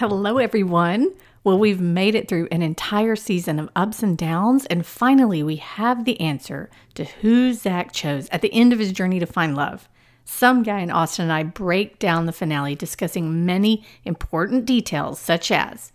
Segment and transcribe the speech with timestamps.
[0.00, 1.12] Hello, everyone.
[1.44, 5.56] Well, we've made it through an entire season of ups and downs, and finally, we
[5.56, 9.54] have the answer to who Zach chose at the end of his journey to find
[9.54, 9.90] love.
[10.24, 15.50] Some guy in Austin and I break down the finale, discussing many important details, such
[15.50, 15.92] as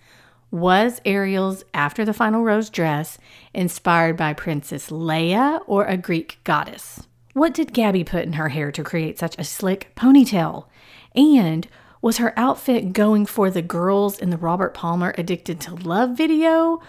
[0.51, 3.17] was Ariel's After the Final Rose dress
[3.55, 7.07] inspired by Princess Leia or a Greek goddess?
[7.33, 10.67] What did Gabi put in her hair to create such a slick ponytail?
[11.15, 11.67] And
[12.05, 16.79] was her outfit going for the girls in the Robert Palmer Addicted to Love video?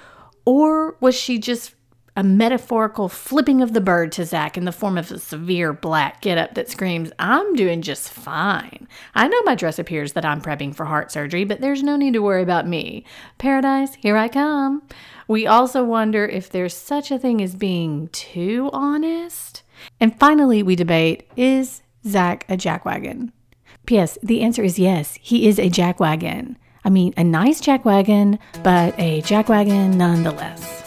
[0.44, 1.74] Or was she just
[2.18, 6.20] a metaphorical flipping of the bird to Zach in the form of a severe black
[6.20, 8.86] getup that screams, I'm doing just fine.
[9.14, 12.12] I know my dress appears that I'm prepping for heart surgery, but there's no need
[12.12, 13.02] to worry about me.
[13.38, 14.82] Paradise, here I come.
[15.28, 19.62] We also wonder if there's such a thing as being too honest.
[19.98, 23.32] And finally, we debate is Zach a jackwagon?
[23.86, 24.18] P.S.
[24.20, 26.56] The answer is yes, he is a jackwagon.
[26.84, 30.82] I mean, a nice jackwagon, but a jackwagon nonetheless.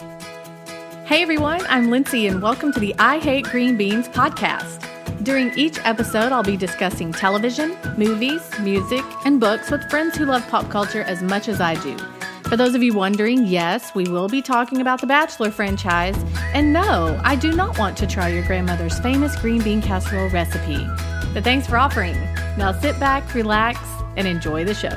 [1.06, 4.86] Hey everyone, I'm Lindsay, and welcome to the I Hate Green Beans podcast.
[5.24, 10.46] During each episode, I'll be discussing television, movies, music, and books with friends who love
[10.48, 11.96] pop culture as much as I do.
[12.50, 16.16] For those of you wondering, yes, we will be talking about the Bachelor franchise.
[16.52, 20.86] And no, I do not want to try your grandmother's famous green bean casserole recipe.
[21.32, 22.16] But thanks for offering.
[22.60, 23.78] Now sit back, relax,
[24.18, 24.90] and enjoy the show.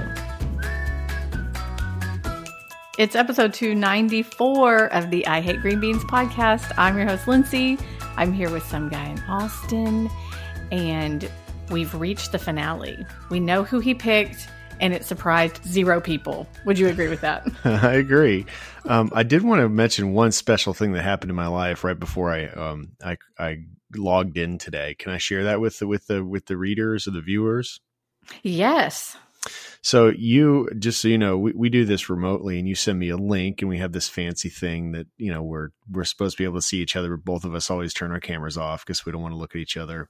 [2.97, 6.73] It's episode 294 of the I Hate Green Beans podcast.
[6.77, 7.77] I'm your host, Lindsay.
[8.17, 10.09] I'm here with some guy in Austin,
[10.73, 11.31] and
[11.71, 13.05] we've reached the finale.
[13.29, 14.49] We know who he picked,
[14.81, 16.49] and it surprised zero people.
[16.65, 17.47] Would you agree with that?
[17.63, 18.45] I agree.
[18.83, 21.97] Um, I did want to mention one special thing that happened in my life right
[21.97, 23.59] before I um, I, I
[23.95, 24.95] logged in today.
[24.97, 27.79] Can I share that with the with the with the readers or the viewers?
[28.41, 29.17] Yes.
[29.81, 33.09] So you just so you know, we, we do this remotely and you send me
[33.09, 36.41] a link and we have this fancy thing that, you know, we're we're supposed to
[36.41, 38.85] be able to see each other, but both of us always turn our cameras off
[38.85, 40.09] because we don't want to look at each other.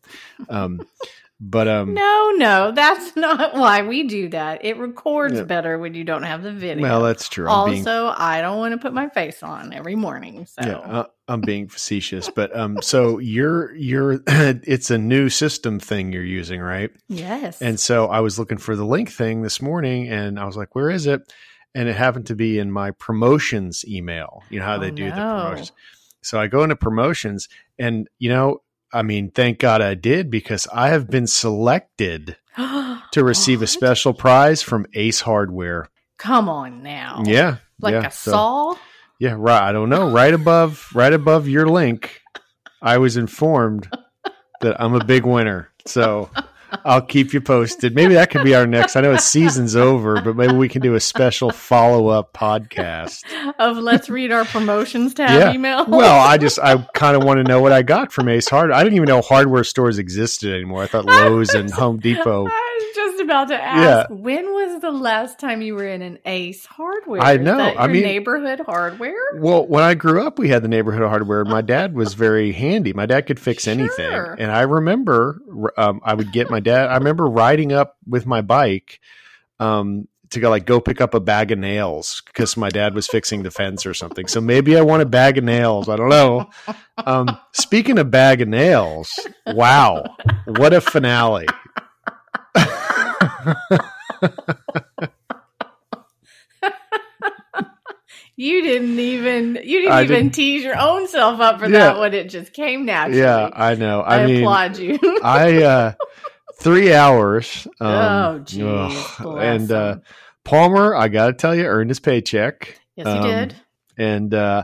[0.50, 0.86] Um
[1.40, 4.64] but um No, no, that's not why we do that.
[4.64, 5.44] It records yeah.
[5.44, 6.84] better when you don't have the video.
[6.84, 7.46] Well, that's true.
[7.46, 10.46] I'm also, being, I don't want to put my face on every morning.
[10.46, 15.80] So yeah, uh, I'm being facetious, but um so you're you're it's a new system
[15.80, 16.92] thing you're using, right?
[17.08, 17.62] Yes.
[17.62, 20.76] And so I was looking for the link thing this morning and I was like,
[20.76, 21.22] "Where is it?"
[21.76, 24.44] And it happened to be in my promotions email.
[24.50, 25.10] You know how oh, they do no.
[25.10, 25.72] the promotions.
[26.22, 27.48] So I go into promotions
[27.80, 28.62] and you know
[28.94, 34.14] I mean, thank God I did because I have been selected to receive a special
[34.14, 35.90] prize from Ace Hardware.
[36.18, 37.24] Come on now.
[37.26, 37.58] Yeah.
[37.82, 38.76] Like yeah, a so, saw?
[39.24, 39.70] Yeah, right.
[39.70, 40.12] I don't know.
[40.12, 42.20] Right above right above your link,
[42.82, 43.90] I was informed
[44.60, 45.70] that I'm a big winner.
[45.86, 46.30] So
[46.84, 47.96] I'll keep you posted.
[47.96, 48.98] Maybe that could be our next.
[48.98, 53.24] I know it's season's over, but maybe we can do a special follow up podcast
[53.60, 55.54] of let's read our promotions tab yeah.
[55.54, 55.86] email.
[55.88, 58.78] well, I just I kind of want to know what I got from Ace Hardware.
[58.78, 60.84] I didn't even know hardware stores existed anymore.
[60.84, 62.50] I thought Lowe's and Home Depot
[63.34, 64.16] about to ask, yeah.
[64.16, 67.22] when was the last time you were in an Ace Hardware?
[67.22, 67.60] I know.
[67.60, 69.14] I mean, neighborhood hardware.
[69.36, 71.44] Well, when I grew up, we had the neighborhood hardware.
[71.44, 72.94] My dad was very handy.
[72.94, 73.74] My dad could fix sure.
[73.74, 75.42] anything, and I remember
[75.78, 76.90] um, I would get my dad.
[76.90, 79.00] I remember riding up with my bike.
[79.60, 83.08] Um, to go like go pick up a bag of nails because my dad was
[83.08, 84.28] fixing the fence or something.
[84.28, 85.88] So maybe I want a bag of nails.
[85.88, 86.50] I don't know.
[86.98, 90.04] Um, speaking of bag of nails, wow,
[90.46, 91.48] what a finale!
[98.36, 101.80] You didn't even you didn't I even didn't, tease your own self up for yeah,
[101.80, 103.22] that when it just came naturally.
[103.22, 104.02] Yeah, I know.
[104.02, 105.00] I, I mean, applaud you.
[105.24, 105.94] I uh
[106.56, 107.68] three hours.
[107.80, 109.98] Um, oh, geez, and uh,
[110.44, 112.80] Palmer, I got to tell you, earned his paycheck.
[112.96, 113.56] Yes, he um, did.
[113.98, 114.64] And uh,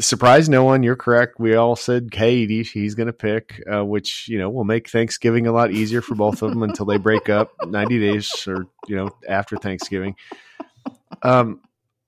[0.00, 0.82] surprise no one.
[0.82, 1.38] You're correct.
[1.38, 2.66] We all said Kaity.
[2.66, 6.14] He's going to pick, uh, which you know will make Thanksgiving a lot easier for
[6.14, 10.16] both of them until they break up 90 days or you know after Thanksgiving.
[11.22, 11.60] Um,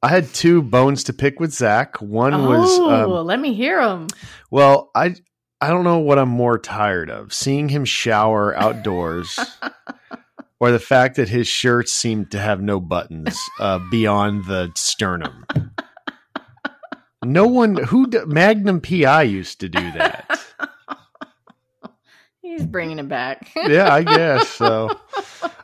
[0.03, 2.01] I had two bones to pick with Zach.
[2.01, 4.07] One oh, was um, let me hear them.
[4.51, 5.17] Well, I
[5.61, 9.39] I don't know what I'm more tired of: seeing him shower outdoors.
[10.61, 15.47] or the fact that his shirts seem to have no buttons uh, beyond the sternum.
[17.25, 20.41] No one who Magnum PI used to do that.
[22.41, 23.51] He's bringing it back.
[23.57, 24.99] yeah, I guess so.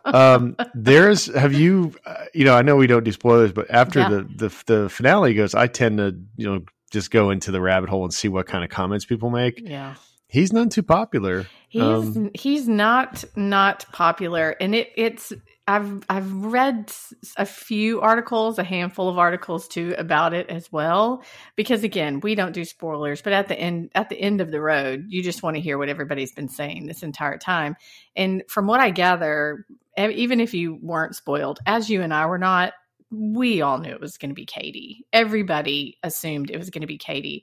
[0.04, 4.00] Um, there's have you uh, you know I know we don't do spoilers, but after
[4.00, 4.08] yeah.
[4.08, 7.88] the, the the finale goes, I tend to you know just go into the rabbit
[7.88, 9.60] hole and see what kind of comments people make.
[9.62, 9.94] Yeah,
[10.28, 11.46] he's none too popular.
[11.68, 15.32] He's um, he's not not popular, and it it's
[15.66, 16.93] I've I've read
[17.37, 21.25] a few articles, a handful of articles too about it as well.
[21.56, 24.61] Because again, we don't do spoilers, but at the end at the end of the
[24.61, 27.76] road, you just want to hear what everybody's been saying this entire time.
[28.14, 29.64] And from what I gather,
[29.96, 32.75] even if you weren't spoiled, as you and I were not,
[33.10, 35.05] we all knew it was going to be Kaity.
[35.12, 37.43] Everybody assumed it was going to be Kaity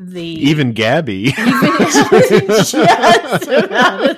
[0.00, 2.64] the even Gabi, even,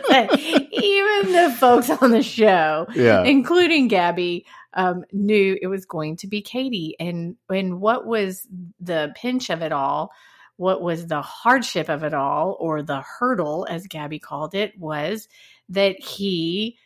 [0.07, 0.29] say,
[0.71, 3.25] even the folks on the show, yeah.
[3.25, 4.45] including Gabi,
[4.75, 6.93] um, knew it was going to be Kaity.
[7.01, 8.47] And and what was
[8.81, 10.13] the pinch of it all?
[10.57, 15.27] What was the hardship of it all, or the hurdle, as Gabi called it, was
[15.71, 16.79] that he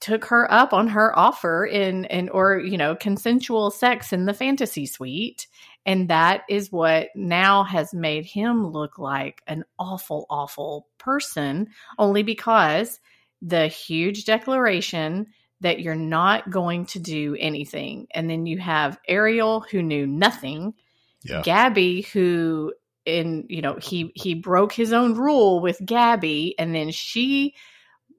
[0.00, 4.34] took her up on her offer in in or you know consensual sex in the
[4.34, 5.46] fantasy suite
[5.86, 11.68] and that is what now has made him look like an awful awful person
[11.98, 13.00] only because
[13.42, 15.26] the huge declaration
[15.62, 20.74] that you're not going to do anything and then you have Ariel who knew nothing
[21.22, 21.42] yeah.
[21.42, 22.72] Gabi who
[23.06, 27.54] in you know he he broke his own rule with Gabi and then she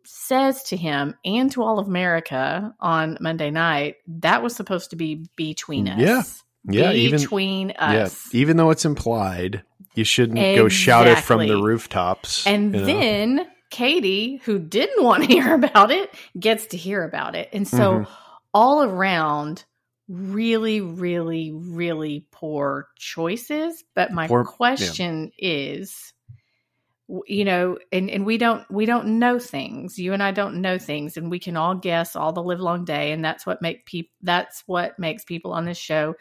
[0.03, 4.95] says to him and to all of America on Monday night, that was supposed to
[4.95, 5.99] be between us.
[5.99, 6.23] Yeah.
[6.65, 6.91] Yeah.
[6.91, 8.29] Between even, us.
[8.33, 8.39] Yeah.
[8.39, 9.63] Even though it's implied,
[9.95, 10.61] you shouldn't exactly.
[10.61, 12.45] go shout it from the rooftops.
[12.45, 13.45] And then know?
[13.71, 17.49] Kaity, who didn't want to hear about it, gets to hear about it.
[17.53, 18.11] And so mm-hmm.
[18.53, 19.65] all around,
[20.07, 23.83] really, really, really poor choices.
[23.95, 25.49] But my poor, question yeah.
[25.49, 26.13] is
[27.27, 30.77] you know and and we don't we don't know things you and i don't know
[30.77, 33.85] things and we can all guess all the live long day and that's what make
[33.85, 36.15] people that's what makes people on this show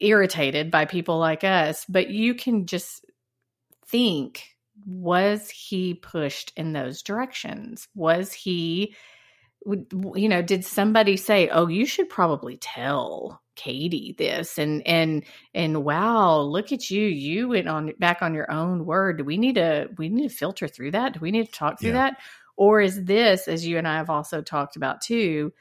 [0.00, 3.04] irritated by people like us but you can just
[3.86, 8.94] think was he pushed in those directions was he
[10.14, 15.84] you know did somebody say oh you should probably tell Kaity this and and and
[15.84, 17.06] wow, look at you.
[17.06, 19.18] You went on back on your own word.
[19.18, 21.14] Do we need to we need to filter through that?
[21.14, 22.10] Do we need to talk through yeah.
[22.10, 22.20] that?
[22.56, 25.52] Or is this, as you and I have also talked about too,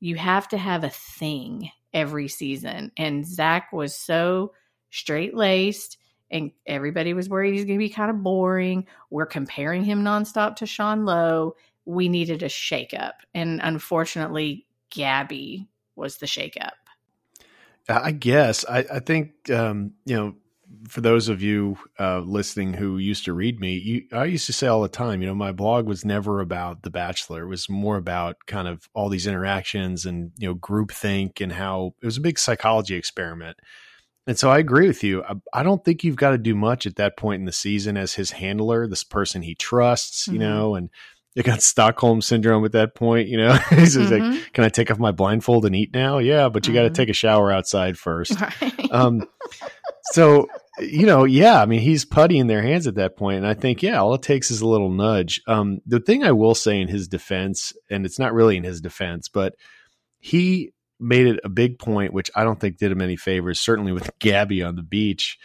[0.00, 2.92] you have to have a thing every season.
[2.96, 4.52] And Zach was so
[4.90, 5.98] straight laced
[6.30, 8.86] and everybody was worried he's going to be kind of boring.
[9.10, 11.56] We're comparing him nonstop to Sean Lowe.
[11.84, 13.14] We needed a shakeup.
[13.34, 16.72] And unfortunately, Gabby was the shakeup.
[17.88, 20.34] I guess I, I think um, you know
[20.88, 24.52] for those of you uh, listening who used to read me, you, I used to
[24.52, 27.44] say all the time, you know, my blog was never about The Bachelor.
[27.44, 31.94] It was more about kind of all these interactions and you know groupthink and how
[32.02, 33.58] it was a big psychology experiment.
[34.26, 35.24] And so I agree with you.
[35.24, 37.96] I, I don't think you've got to do much at that point in the season
[37.96, 40.34] as his handler, this person he trusts, mm-hmm.
[40.34, 40.90] you know, and
[41.38, 43.28] it got Stockholm syndrome at that point.
[43.28, 44.12] You know, he's mm-hmm.
[44.12, 46.82] like, "Can I take off my blindfold and eat now?" Yeah, but you mm-hmm.
[46.82, 48.34] got to take a shower outside first.
[48.60, 48.90] Right.
[48.90, 49.28] Um,
[50.12, 50.48] so
[50.80, 53.54] you know, yeah, I mean, he's putty in their hands at that point, and I
[53.54, 55.40] think, yeah, all it takes is a little nudge.
[55.46, 58.80] Um, the thing I will say in his defense, and it's not really in his
[58.80, 59.54] defense, but
[60.18, 63.60] he made it a big point, which I don't think did him any favors.
[63.60, 65.38] Certainly with Gabi on the beach,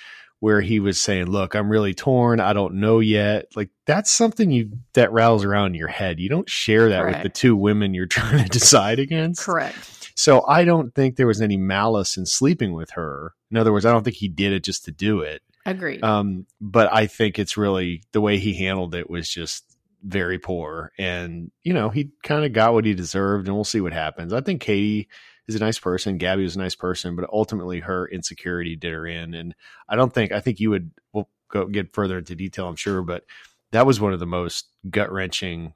[0.44, 2.42] where he was saying, "Look, I'm really torn.
[2.42, 6.19] I don't know yet." Like that's something you that rattles around in your head.
[6.19, 7.24] You don't share that Correct.
[7.24, 9.42] with the two women you're trying to decide against.
[9.42, 10.12] Correct.
[10.18, 13.34] So I don't think there was any malice in sleeping with her.
[13.51, 15.41] In other words, I don't think he did it just to do it.
[15.65, 16.03] Agreed.
[16.03, 19.63] Um, but I think it's really the way he handled it was just
[20.03, 23.79] very poor, and you know he kind of got what he deserved, and we'll see
[23.79, 24.34] what happens.
[24.34, 25.08] I think Kaity
[25.47, 26.19] is a nice person.
[26.19, 29.33] Gabi was a nice person, but ultimately her insecurity did her in.
[29.33, 29.55] And
[29.89, 33.01] I don't think I think you would we'll go get further into detail, I'm sure,
[33.01, 33.25] but
[33.71, 35.73] that was one of the most gut wrenching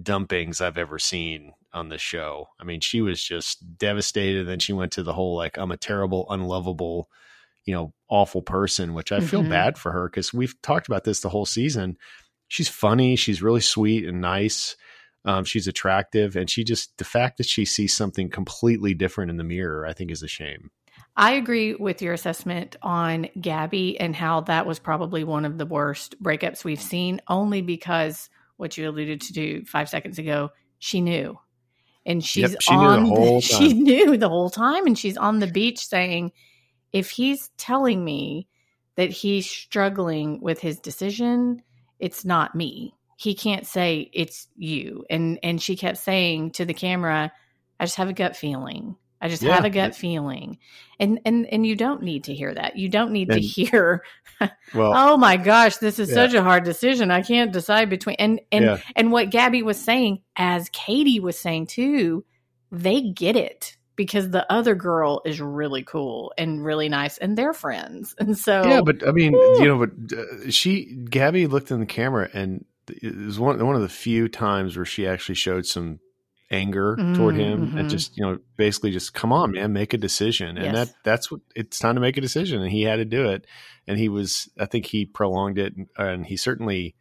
[0.00, 2.48] dumpings I've ever seen on the show.
[2.60, 4.46] I mean, she was just devastated.
[4.46, 7.08] Then she went to the whole like, I'm a terrible, unlovable,
[7.64, 9.26] you know, awful person, which I mm-hmm.
[9.26, 11.96] feel bad for her because we've talked about this the whole season.
[12.48, 13.16] She's funny.
[13.16, 14.76] She's really sweet and nice.
[15.24, 19.36] Um, she's attractive, and she just the fact that she sees something completely different in
[19.36, 20.70] the mirror, I think, is a shame.
[21.16, 25.66] I agree with your assessment on Gabi and how that was probably one of the
[25.66, 31.00] worst breakups we've seen, only because what you alluded to do five seconds ago, she
[31.00, 31.38] knew.
[32.06, 35.46] And she's yep, she on the, she knew the whole time and she's on the
[35.46, 36.32] beach saying,
[36.92, 38.48] if he's telling me
[38.96, 41.62] that he's struggling with his decision,
[41.98, 46.72] it's not me he can't say it's you and and she kept saying to the
[46.74, 47.30] camera
[47.78, 49.54] i just have a gut feeling I just Yeah.
[49.56, 50.56] have a gut feeling.
[50.98, 52.76] And and and you don't need to hear that.
[52.76, 54.02] You don't need to hear,
[54.74, 56.14] Well, "Oh my gosh, this is Yeah.
[56.14, 57.10] such a hard decision.
[57.10, 58.78] I can't decide between." And and Yeah.
[58.96, 62.24] and what Gabi was saying as Kaity was saying too,
[62.72, 67.52] they get it because the other girl is really cool and really nice and they're
[67.52, 68.14] friends.
[68.18, 69.60] And so yeah, but I mean, Woo.
[69.60, 72.64] you know, but uh, she Gabi looked in the camera, and
[73.02, 76.00] it was one one of the few times where she actually showed some
[76.52, 77.78] anger toward him, Mhm.
[77.78, 80.74] and just you know, basically just come on, man, make a decision, and Yes.
[80.74, 83.46] that that's what it's time to make a decision, and he had to do it,
[83.86, 86.96] and he was, I think he prolonged it, and, and he certainly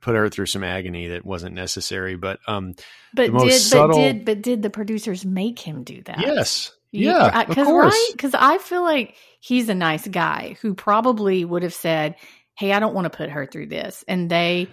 [0.00, 2.72] put her through some agony that wasn't necessary, but um,
[3.14, 6.18] but the most did subtle- but did but did the producers make him do that?
[6.20, 8.08] yes, You- yeah, I- of 'cause, course, right?
[8.12, 12.16] Because I feel like he's a nice guy who probably would have said,
[12.54, 14.68] "Hey, I don't want to put her through this," and they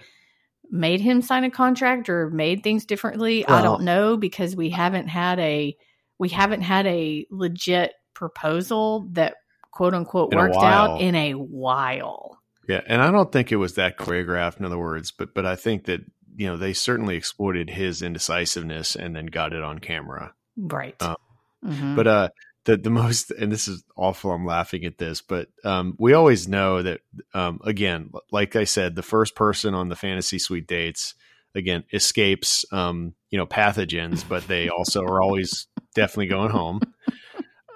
[0.70, 3.46] made him sign a contract or made things differently.
[3.46, 5.76] I don't know because we haven't had a
[6.18, 9.36] we haven't had a legit proposal that
[9.72, 12.38] quote unquote worked out in a while.
[12.68, 14.58] Yeah, and I don't think it was that choreographed.
[14.58, 16.00] In other words, but but I think that
[16.36, 20.34] you know they certainly exploited his indecisiveness and then got it on camera.
[20.56, 20.96] Right.
[21.00, 21.16] Uh,
[21.64, 21.96] Mhm.
[21.96, 22.28] But uh,
[22.64, 24.32] the the most and this is awful.
[24.32, 27.00] I'm laughing at this, but um, we always know that
[27.34, 31.14] um, again, like I said, the first person on the fantasy suite dates
[31.54, 36.80] again escapes um, you know pathogens, but they also are always definitely going home.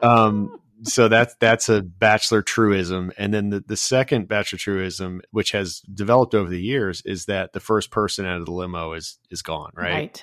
[0.02, 5.52] Um, so that's that's a bachelor truism and then the, the second bachelor truism which
[5.52, 9.18] has developed over the years is that the first person out of the limo is
[9.30, 10.22] is gone right,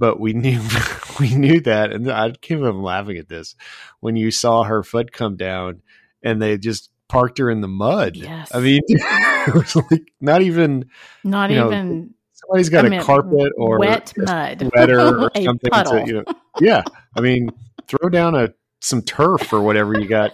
[0.00, 0.60] but we knew
[1.20, 3.54] we knew that and i can't laughing at this
[4.00, 5.82] when you saw her foot come down
[6.24, 8.50] and they just parked her in the mud Yes.
[8.54, 10.86] i mean it was like not even
[11.22, 14.66] Not you know, even somebody's got I a mean, carpet or wet mud.
[14.74, 15.92] sweater or A something puddle.
[15.92, 16.24] to, you know,
[16.60, 16.82] yeah
[17.16, 17.50] i mean
[17.86, 18.48] throw down a
[18.80, 20.32] some turf or whatever you got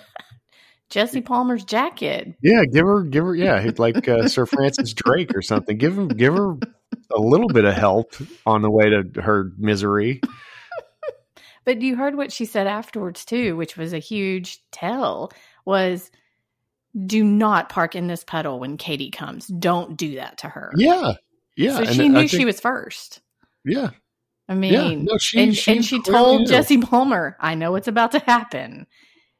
[0.88, 2.36] Jesse Palmer's jacket.
[2.40, 5.78] Yeah, give her, give her, yeah, like uh, Sir Francis Drake or something.
[5.78, 6.54] Give him, give her
[7.14, 8.14] a little bit of help
[8.44, 10.20] on the way to her misery.
[11.66, 15.32] But you heard what she said afterwards too, which was a huge tell.
[15.64, 16.12] Was
[17.06, 19.48] do not park in this puddle when Kaity comes.
[19.48, 20.72] Don't do that to her.
[20.76, 21.14] Yeah,
[21.56, 21.74] yeah.
[21.74, 23.20] so and she knew think- she was first.
[23.64, 23.90] Yeah,
[24.48, 24.94] I mean, yeah.
[24.94, 26.46] No, she and she and she told knew.
[26.46, 28.86] Jesse Palmer, "I know what's about to happen."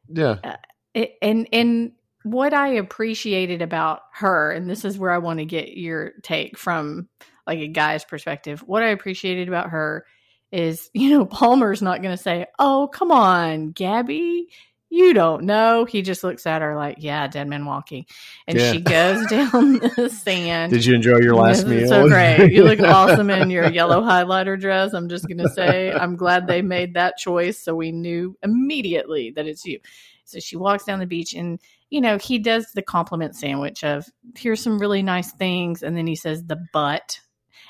[0.09, 0.57] Yeah, uh,
[0.95, 1.93] It, and and
[2.25, 6.59] what I appreciated about her, and this is where I want to get your take
[6.59, 7.09] from
[7.47, 8.61] like a guy's perspective.
[8.67, 10.05] What I appreciated about her
[10.53, 14.45] is, you know, Palmer's not going to say, "Oh, come on, Gabi."
[14.88, 15.85] You don't know.
[15.85, 18.07] He just looks at her like, "Yeah, dead man walking,"
[18.47, 18.71] and Yeah.
[18.73, 20.73] she goes down the sand.
[20.73, 21.81] Did you enjoy your last meal?
[21.81, 22.53] it's So great.
[22.53, 24.93] You look awesome in your yellow highlighter dress.
[24.95, 27.59] I'm just going to say, I'm glad they made that choice.
[27.59, 29.81] So we knew immediately that it's you.
[30.25, 31.61] So she walks down the beach and,
[31.91, 35.83] you know, he does the compliment sandwich of, here's some really nice things.
[35.83, 37.21] And then he says the but.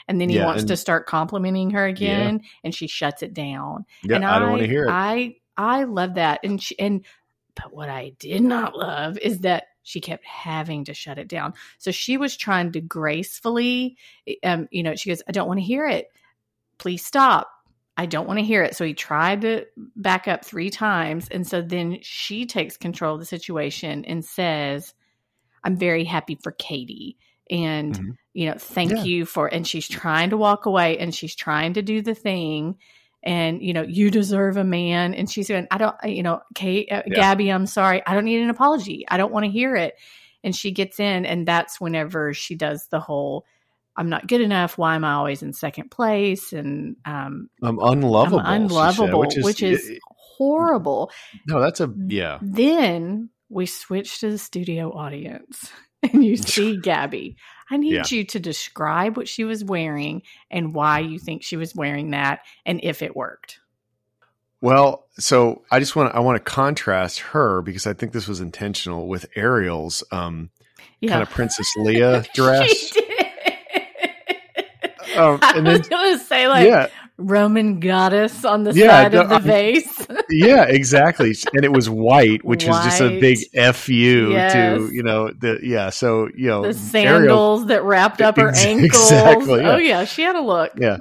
[0.08, 2.42] And then he Yeah, wants to start complimenting her again.
[2.62, 3.86] And she shuts it down.
[4.02, 4.92] yeah, and I don't want to hear it.
[4.92, 7.04] I I love that, and she, and
[7.54, 11.54] but what I did not love is that she kept having to shut it down.
[11.78, 13.96] So she was trying to gracefully,
[14.42, 16.08] um, you know, she goes, "I don't want to hear it.
[16.78, 17.48] Please stop.
[17.96, 19.64] I don't want to hear it." So he tried to
[19.96, 24.92] back up three times, and so then she takes control of the situation and says,
[25.64, 27.16] "I'm very happy for Kaity."
[27.50, 28.16] And Mhm.
[28.34, 29.04] you know, thank Yeah.
[29.04, 29.46] you for.
[29.46, 32.76] And she's trying to walk away, and she's trying to do the thing,
[33.26, 36.88] and you know you deserve a man and she's going i don't you know kate
[36.90, 37.34] uh, Yeah.
[37.34, 39.94] gabi i'm sorry i don't need an apology i don't want to hear it
[40.44, 43.44] and she gets in and that's whenever she does the whole
[43.96, 48.38] i'm not good enough why am i always in second place and um I'm unlovable.
[48.38, 51.10] i'm she said, unlovable which is, horrible
[51.46, 52.38] no, that's a yeah.
[52.42, 55.70] then we switch to the studio audience
[56.12, 57.36] and you see Gabi.
[57.70, 58.04] I need Yeah.
[58.08, 62.40] you to describe what she was wearing and why you think she was wearing that
[62.64, 63.58] and if it worked.
[64.60, 68.26] Well, so I just want to I want to contrast her because I think this
[68.26, 70.50] was intentional with Ariel's um,
[71.00, 71.10] Yeah.
[71.10, 72.70] kind of Princess Leia dress.
[72.70, 73.12] She did.
[75.16, 78.88] Um, I and was then going to say like yeah, Roman goddess on the Yeah,
[78.88, 80.06] side of the I- vase.
[80.30, 81.34] yeah, exactly.
[81.54, 83.38] And it was white, which is just a big
[83.74, 83.92] fu
[84.32, 84.52] Yes.
[84.52, 85.90] to you know the yeah.
[85.90, 86.74] So you know the Ariel-
[87.18, 88.88] sandals that wrapped up her Ex- ankles.
[89.10, 89.72] exactly, yeah.
[89.72, 90.72] Oh yeah, she had a look.
[90.78, 90.98] Yeah.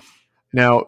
[0.54, 0.88] Now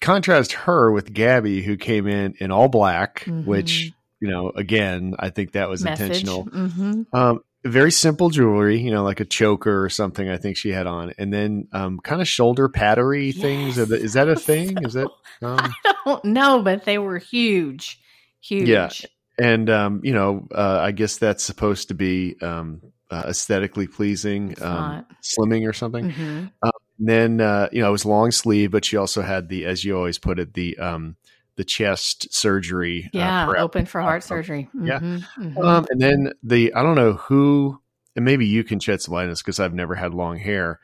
[0.00, 3.46] contrast her with Gabi, who came in in all black, Mhm.
[3.46, 6.22] which you know again I think that was Message.
[6.22, 6.42] intentional.
[6.44, 10.28] hmm Um, very simple jewelry, you know, like a choker or something.
[10.28, 13.78] I think she had on, and then um, kind of shoulder pattery things.
[13.78, 14.76] Are the- Is that a thing?
[14.82, 15.08] Is that?
[15.42, 18.00] Um, I don't know, but they were huge.
[18.40, 18.68] Huge.
[18.68, 18.90] Yeah.
[19.38, 24.54] And um, you know, uh, I guess that's supposed to be um, uh, aesthetically pleasing,
[24.62, 26.10] um, slimming or something.
[26.10, 26.46] Mm-hmm.
[26.62, 29.84] Um, then uh, you know, it was long sleeve, but she also had the, as
[29.84, 31.16] you always put it, the um,
[31.60, 33.04] the chest surgery.
[33.14, 34.70] Uh, yeah, uh, open for heart surgery.
[34.74, 34.86] Mm-hmm.
[34.86, 35.58] Yeah, mm-hmm.
[35.58, 37.78] Um, and then the I don't know who,
[38.16, 40.80] and maybe you can shed some light on this because I've never had long hair,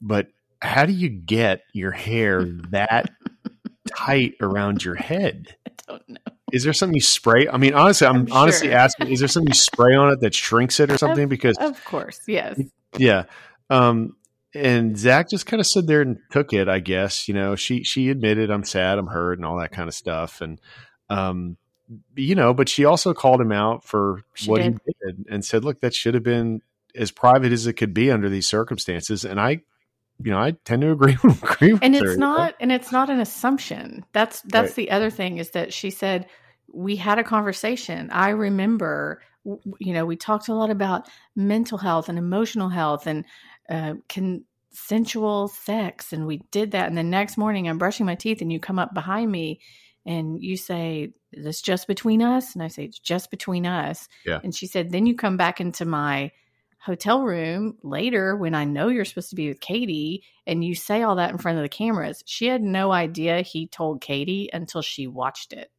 [0.00, 0.26] but
[0.60, 3.08] how do you get your hair that
[3.88, 5.54] tight around your head?
[5.64, 6.16] I don't know.
[6.52, 7.46] Is there something you spray?
[7.46, 8.76] I mean, honestly, I'm, I'm honestly sure.
[8.76, 11.24] asking: Is there something you spray on it that shrinks it or something?
[11.24, 12.60] Of, because of course, yes,
[12.98, 13.26] yeah.
[13.70, 14.16] Um,
[14.56, 16.68] and Zach just kind of stood there and took it.
[16.68, 19.88] I guess you know she she admitted I'm sad, I'm hurt, and all that kind
[19.88, 20.60] of stuff, and
[21.10, 21.56] um,
[22.14, 24.80] you know, but she also called him out for she what did.
[24.84, 26.62] he did and said, "Look, that should have been
[26.94, 29.60] as private as it could be under these circumstances." And I
[30.22, 33.10] you know, I tend to agree, agree with and it's her, not and it's not
[33.10, 34.04] an assumption.
[34.12, 34.76] That's that's right.
[34.76, 36.26] the other thing is that she said
[36.72, 38.10] we had a conversation.
[38.10, 39.20] I remember
[39.78, 43.24] you know, we talked a lot about mental health and emotional health and
[43.68, 48.40] uh, consensual sex and we did that and the next morning I'm brushing my teeth
[48.40, 49.60] and you come up behind me
[50.04, 54.08] and you say is this just between us and I say it's just between us.
[54.24, 54.40] Yeah.
[54.42, 56.30] And she said then you come back into my
[56.80, 61.02] hotel room later when I know you're supposed to be with Kaity and you say
[61.02, 62.22] all that in front of the cameras.
[62.26, 65.70] She had no idea he told Kaity until she watched it.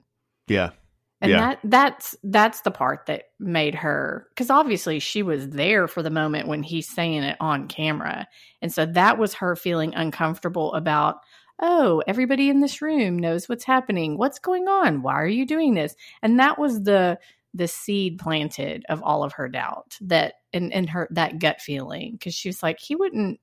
[0.48, 0.72] Yeah.
[1.20, 1.40] And yeah.
[1.40, 6.12] that that's that's the part that made her cuz obviously she was there for the
[6.12, 8.28] moment when he's saying it on camera.
[8.62, 11.18] And so that was her feeling uncomfortable about
[11.60, 14.16] oh, everybody in this room knows what's happening.
[14.16, 15.02] What's going on?
[15.02, 15.96] Why are you doing this?
[16.22, 17.18] And that was the
[17.54, 22.12] the seed planted of all of her doubt that and and her that gut feeling
[22.14, 23.40] because she was like he wouldn't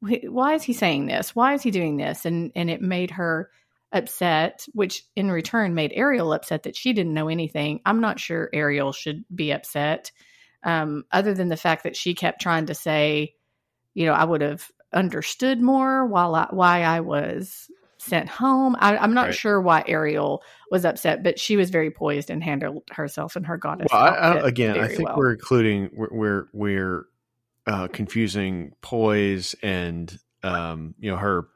[0.00, 3.50] why is he saying this why is he doing this and and it made her
[3.92, 8.50] upset which in return made ariel upset that she didn't know anything i'm not sure
[8.52, 10.10] ariel should be upset
[10.64, 13.34] um, other than the fact that she kept trying to say
[13.94, 18.76] you know i would have understood more while I, why i was sent home.
[18.78, 19.34] I, am not right.
[19.34, 23.56] sure why Ariel was upset, but she was very poised and handled herself and her
[23.56, 23.88] goddess.
[23.92, 25.18] Well, I, again, I think well.
[25.18, 27.06] we're including we're we're, we're
[27.66, 31.48] uh, confusing poise and um, you know her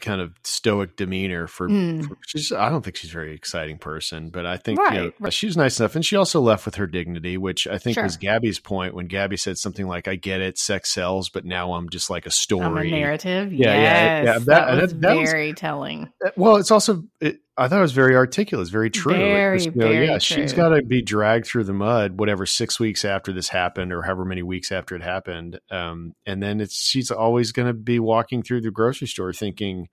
[0.00, 2.06] kind of stoic demeanor for, mm.
[2.06, 5.00] for, she's I don't think she's a very exciting person, but I think right, you
[5.00, 5.32] know, right.
[5.32, 8.04] she's nice enough and she also left with her dignity, which I think sure.
[8.04, 11.74] was Gabi's point when Gabi said something like I get it, sex sells, but now
[11.74, 12.64] I'm just like a story.
[12.64, 13.52] I'm a narrative.
[13.52, 14.38] Yeah, yes, yeah, yeah.
[14.38, 16.12] That, that was that, very was, telling.
[16.36, 18.64] Well, it's also it, I thought it was very articulate.
[18.64, 19.12] It's very true.
[19.12, 20.36] Very, you know, very yeah, true.
[20.36, 24.00] she's got to be dragged through the mud, whatever, six weeks after this happened, or
[24.00, 27.98] however many weeks after it happened, um, and then it's she's always going to be
[27.98, 29.88] walking through the grocery store thinking,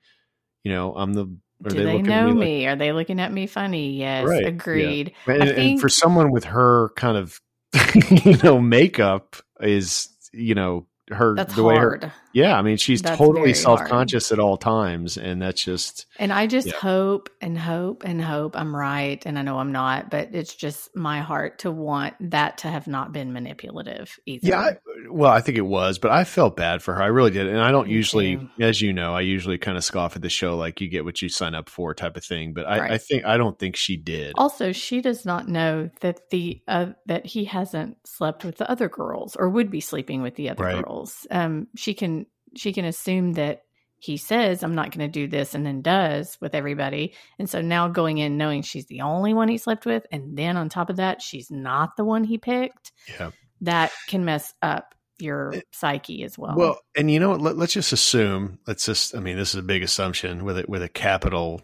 [0.64, 1.26] you know, I'm the.
[1.26, 2.40] Do they, they know me?
[2.40, 2.66] me?
[2.66, 3.98] Like, are they looking at me funny?
[3.98, 5.12] Yes, right, agreed.
[5.28, 5.34] Yeah.
[5.34, 7.42] And, think, and for someone with her kind of,
[8.24, 12.04] you know, makeup is, you know, her that's the hard.
[12.04, 14.40] way her yeah i mean she's that's totally self-conscious hard.
[14.40, 16.74] at all times and that's just and i just yeah.
[16.76, 20.96] hope and hope and hope i'm right and i know i'm not but it's just
[20.96, 24.78] my heart to want that to have not been manipulative either yeah I,
[25.10, 27.60] well i think it was but i felt bad for her i really did and
[27.60, 28.50] i don't Me usually too.
[28.60, 31.20] as you know i usually kind of scoff at the show like you get what
[31.24, 32.92] you sign up for type of thing but I, right.
[32.92, 36.88] I think i don't think she did also she does not know that the uh,
[37.08, 40.64] that he hasn't slept with the other girls or would be sleeping with the other
[40.64, 40.84] right.
[40.84, 42.27] girls um, she can
[42.58, 43.62] she can assume that
[44.00, 47.14] he says I'm not going to do this and then does with everybody.
[47.40, 50.56] And so now going in knowing she's the only one he slept with and then
[50.58, 52.92] on top of that she's not the one he picked.
[53.20, 53.32] Yeah.
[53.62, 56.54] That can mess up your it, psyche as well.
[56.56, 59.60] Well, and you know what let, us just assume let's just I mean this is
[59.60, 61.62] a big assumption with it with a capital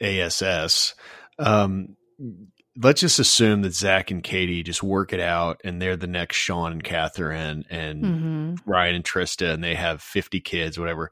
[0.00, 0.94] ASS.
[1.40, 1.96] Um
[2.80, 6.36] let's just assume that Zach and Kaity just work it out and they're the next
[6.36, 8.70] Sean and Catherine and mm-hmm.
[8.70, 11.10] Ryan and Trista and they have 50 kids, whatever.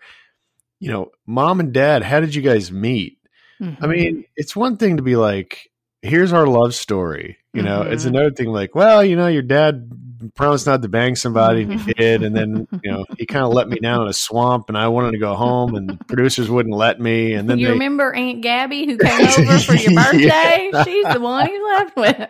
[0.79, 3.19] You know, mom and dad, how did you guys meet?
[3.61, 3.85] Mm-hmm.
[3.85, 5.71] I mean, it's one thing to be like,
[6.07, 7.39] here's our love story.
[7.53, 7.93] You know, mm-hmm.
[7.93, 9.91] it's another thing like, well, you know, your dad
[10.35, 13.53] promised not to bang somebody and he did and then you know he kind of
[13.53, 16.75] let me down in a swamp and i wanted to go home and producers wouldn't
[16.75, 20.71] let me and then you they, remember aunt gabi who came over for your birthday
[20.73, 20.85] yeah.
[20.85, 22.29] she's the one he left with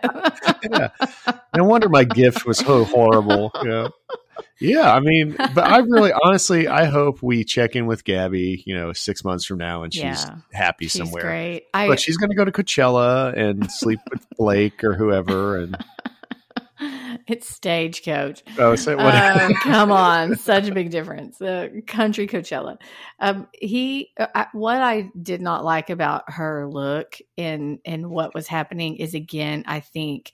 [0.71, 0.89] yeah
[1.55, 3.87] no wonder my gift was so horrible yeah
[4.59, 8.75] yeah i mean but i really honestly i hope we check in with gabi you
[8.75, 12.17] know six months from now and she's yeah, happy she's somewhere great I, but she's
[12.17, 15.77] going to go to coachella and sleep with blake or whoever and
[17.27, 18.43] it's stagecoach.
[18.57, 18.91] Oh, what?
[18.99, 21.41] Um, come on, such a big difference.
[21.41, 22.77] Uh, country Coachella.
[23.19, 28.33] Um, he, uh, I, what I did not like about her look and and what
[28.33, 30.33] was happening is again, I think,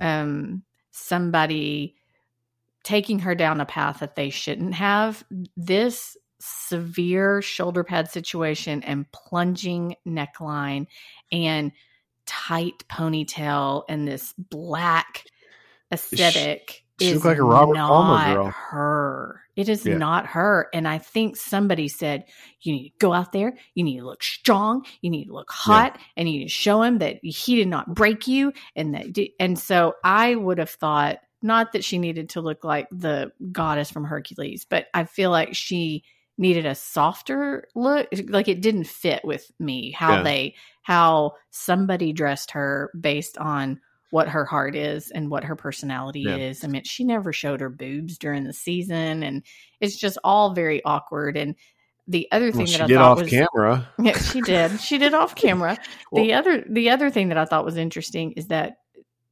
[0.00, 1.94] um, somebody
[2.86, 5.24] taking her down a path that they shouldn't have.
[5.56, 10.86] This severe shoulder pad situation and plunging neckline
[11.32, 11.72] and
[12.26, 15.24] tight ponytail and this black
[15.92, 18.50] aesthetic she is like a Robert not Palmer girl.
[18.50, 19.42] her.
[19.54, 19.98] It is Yeah.
[19.98, 20.68] not her.
[20.72, 22.24] And I think somebody said,
[22.62, 25.50] you need to go out there, you need to look strong, you need to look
[25.50, 28.52] hot, and you need to show him that he did not break you.
[28.74, 32.88] And that, and so I would have thought, not that she needed to look like
[32.90, 36.02] the goddess from Hercules, but I feel like she
[36.38, 38.08] needed a softer look.
[38.28, 40.22] Like it didn't fit with me how Yeah.
[40.22, 46.20] they, how somebody dressed her based on what her heart is and what her personality
[46.20, 46.36] Yeah.
[46.36, 46.62] is.
[46.62, 49.42] I mean, she never showed her boobs during the season, and
[49.80, 51.36] it's just all very awkward.
[51.36, 51.54] And
[52.06, 53.88] the other thing Well, that she I did thought off was, camera.
[53.98, 54.80] yeah, she did.
[54.80, 55.76] She did off camera.
[56.12, 58.76] the other the other thing that I thought was interesting is that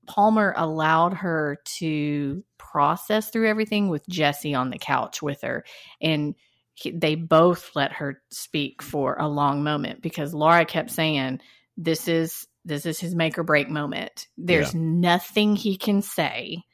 [0.07, 5.65] Palmer allowed her to process through everything with Jesse on the couch with her,
[6.01, 6.35] and
[6.75, 11.41] he, they both let her speak for a long moment because Laura kept saying,
[11.77, 14.29] "This is this is his make or break moment.
[14.37, 16.65] There's nothing he can say."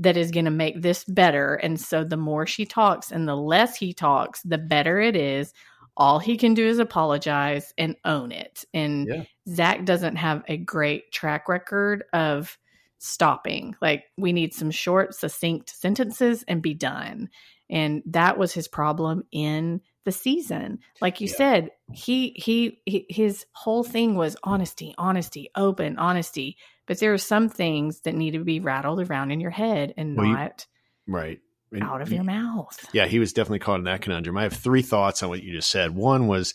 [0.00, 1.56] That is going to make this better.
[1.56, 5.52] And so the more she talks and the less he talks, the better it is
[5.98, 8.64] all he can do is apologize and own it.
[8.72, 9.24] And Yeah.
[9.48, 12.56] Zach doesn't have a great track record of
[12.98, 13.74] stopping.
[13.80, 17.28] Like we need some short, succinct sentences and be done.
[17.70, 20.78] And that was his problem in the season.
[21.00, 21.36] Like you Yeah.
[21.36, 26.56] said, he, he he his whole thing was honesty, honesty, open, honesty.
[26.86, 30.16] But there are some things that need to be rattled around in your head and
[30.16, 30.66] Well, you- not
[31.06, 31.40] Right.
[31.70, 32.78] And out of y- your mouth.
[32.94, 34.38] Yeah, he was definitely caught in that conundrum.
[34.38, 35.94] I have three thoughts on what you just said.
[35.94, 36.54] One was,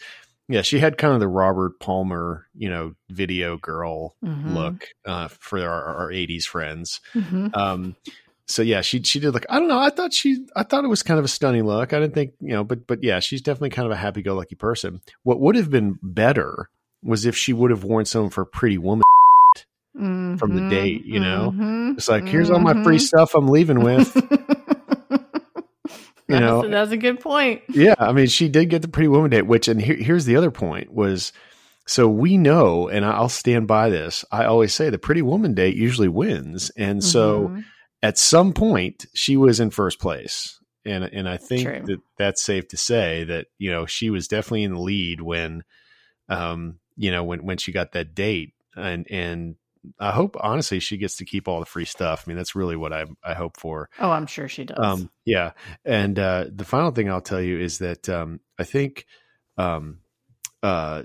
[0.49, 4.53] yeah, she had kind of the Robert Palmer, you know, video girl Mhm.
[4.53, 6.99] look uh, for our, our 80s friends.
[7.15, 7.55] Mhm.
[7.55, 7.95] Um,
[8.47, 9.45] so yeah, she she did look.
[9.49, 9.79] I don't know.
[9.79, 10.45] I thought she.
[10.55, 11.93] I thought it was kind of a stunning look.
[11.93, 14.99] I didn't think you know, but but yeah, she's definitely kind of a happy-go-lucky person.
[15.23, 16.69] What would have been better
[17.01, 19.03] was if she would have worn some of her Pretty Woman.
[19.95, 21.53] from the Mhm, date, you know?
[21.57, 23.01] mhm, It's like here's all my free mhm.
[23.01, 24.11] stuff I'm leaving with.
[26.27, 27.61] You that's, know, that's a good point.
[27.69, 30.35] yeah, I mean, she did get the Pretty Woman date, which, and here, here's the
[30.37, 31.33] other point was,
[31.85, 34.23] so we know, and I'll stand by this.
[34.31, 37.65] I always say the Pretty Woman date usually wins, and so Mhm.
[38.01, 41.81] at some point she was in first place, and and I think True.
[41.85, 45.63] that that's safe to say that you know she was definitely in the lead when,
[46.29, 49.55] um, you know, when when she got that date, and and
[49.99, 52.23] I hope honestly she gets to keep all the free stuff.
[52.25, 53.89] I mean, that's really what I I hope for.
[53.99, 54.77] oh, I'm sure she does.
[54.79, 55.51] Um, yeah.
[55.85, 59.05] And uh, the final thing I'll tell you is that um, I think
[59.57, 59.99] um,
[60.61, 61.03] uh,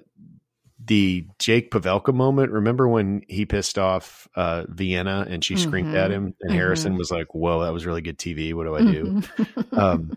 [0.85, 2.53] the Jake Pavelka moment.
[2.53, 6.14] Remember when he pissed off uh, Vienna and she screamed at Mhm.
[6.14, 6.53] him, and.
[6.55, 8.55] Harrison was like, "Whoa, that was really good TV.
[8.55, 9.73] What do I do?" Mhm.
[9.79, 10.12] um,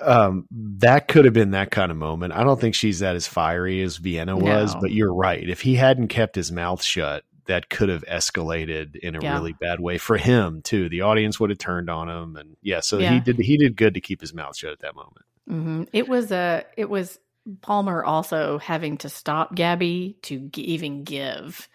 [0.00, 2.32] um, that could have been that kind of moment.
[2.32, 4.80] I don't think she's that as fiery as Vienna was, No.
[4.80, 5.48] but you're right.
[5.48, 9.34] If he hadn't kept his mouth shut, that could have escalated in a Yeah.
[9.34, 10.88] really bad way for him too.
[10.88, 13.12] The audience would have turned on him, and yeah, so Yeah.
[13.14, 13.38] he did.
[13.38, 15.24] He did good to keep his mouth shut at that moment.
[15.48, 15.88] Mhm.
[15.92, 16.64] It was a.
[16.76, 17.18] It was
[17.62, 21.68] Palmer also having to stop Gabi to g- even give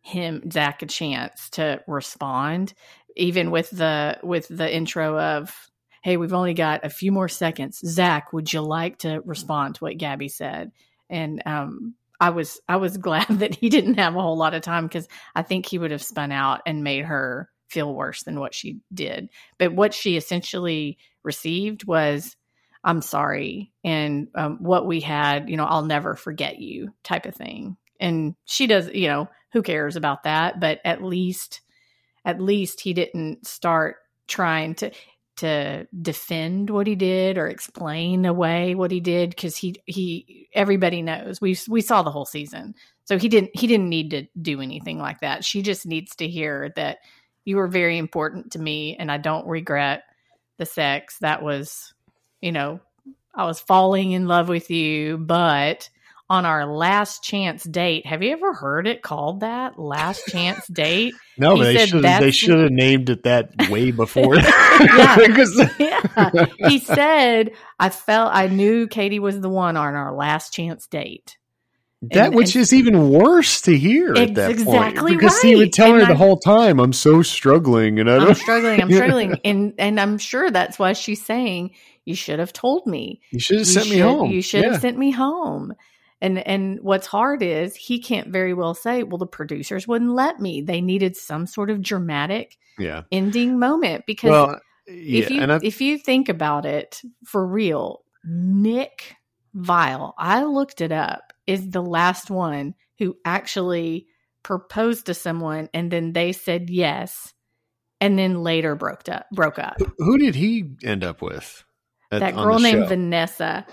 [0.00, 2.72] him Zach a chance to respond,
[3.16, 5.68] even with the with the intro of,
[6.06, 7.80] "Hey, we've only got a few more seconds.
[7.84, 10.70] Zach, would you like to respond to what Gabi said?"
[11.10, 14.62] And um, I was I was glad that he didn't have a whole lot of
[14.62, 18.38] time because I think he would have spun out and made her feel worse than
[18.38, 19.30] what she did.
[19.58, 22.36] But what she essentially received was
[22.84, 23.72] I'm sorry.
[23.82, 27.76] And um, what we had, you know, I'll never forget you type of thing.
[27.98, 30.60] And she does, you know, who cares about that?
[30.60, 31.62] But at least,
[32.24, 33.96] at least he didn't start
[34.28, 34.92] trying to
[35.36, 41.02] to defend what he did or explain away what he did because he he everybody
[41.02, 41.40] knows.
[41.40, 42.74] We we saw the whole season.
[43.04, 45.44] So he didn't he didn't need to do anything like that.
[45.44, 46.98] She just needs to hear that
[47.44, 50.02] you were very important to me and i don't regret
[50.58, 51.18] the sex.
[51.18, 51.92] That was
[52.40, 52.80] you know,
[53.34, 55.88] I was falling in love with you, but
[56.28, 59.78] on our last chance date, have you ever heard it called that?
[59.78, 61.14] Last chance date?
[61.38, 64.36] No, they should they should have named it that way before.
[64.36, 65.16] Yeah.
[65.78, 66.46] Yeah.
[66.58, 71.36] He said, I felt I knew Kaity was the one on our last chance date.
[72.02, 75.48] that which and, is even worse to hear at that exactly point because right.
[75.48, 78.34] he would tell and her I, the whole time i'm so struggling and I i'm
[78.34, 81.70] struggling i'm struggling and and i'm sure that's why she's saying
[82.04, 84.72] you should have told me you should have sent should, me home you should yeah.
[84.72, 85.74] have sent me home
[86.20, 90.40] and and what's hard is he can't very well say well the producers wouldn't let
[90.40, 90.62] me.
[90.62, 93.02] They needed some sort of dramatic yeah.
[93.12, 99.16] ending moment because well, yeah, if you if you think about it for real nick
[99.56, 104.06] viall i looked it up is the last one who actually
[104.42, 107.32] proposed to someone and then they said yes
[108.00, 109.74] and then later broke up broke up.
[109.78, 111.64] Who, who did he end up with
[112.12, 112.88] at, that girl named show?
[112.88, 113.66] vanessa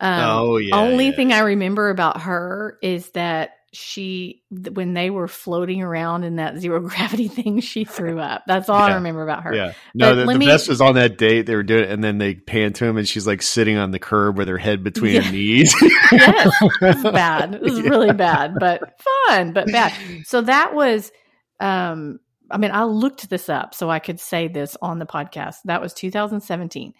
[0.00, 1.16] um, oh yeah only yeah.
[1.16, 6.56] thing i remember about her is that she when they were floating around in that
[6.56, 8.44] zero gravity thing she threw up.
[8.46, 8.86] That's all yeah.
[8.86, 9.54] i remember about her.
[9.54, 9.72] Yeah.
[9.94, 12.18] No the, the me, best was on that date they were doing it and then
[12.18, 15.14] they pan to him and she's like sitting on the curb with her head between
[15.14, 15.20] yeah.
[15.22, 15.74] her knees.
[16.10, 16.50] Yes.
[16.62, 17.54] It was bad.
[17.56, 17.88] It was yeah.
[17.88, 19.92] really bad but fun but bad.
[20.24, 21.12] So that was
[21.60, 25.56] um i mean i looked this up so i could say this on the podcast.
[25.66, 26.94] That was 2017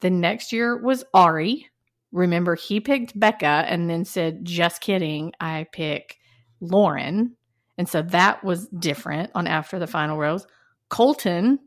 [0.00, 1.68] the next year was ari
[2.16, 6.16] remember he picked Becca and then said, just kidding, I pick
[6.60, 7.36] Lauren.
[7.78, 10.46] And so that was different on After the Final Rose.
[10.88, 11.58] Colton,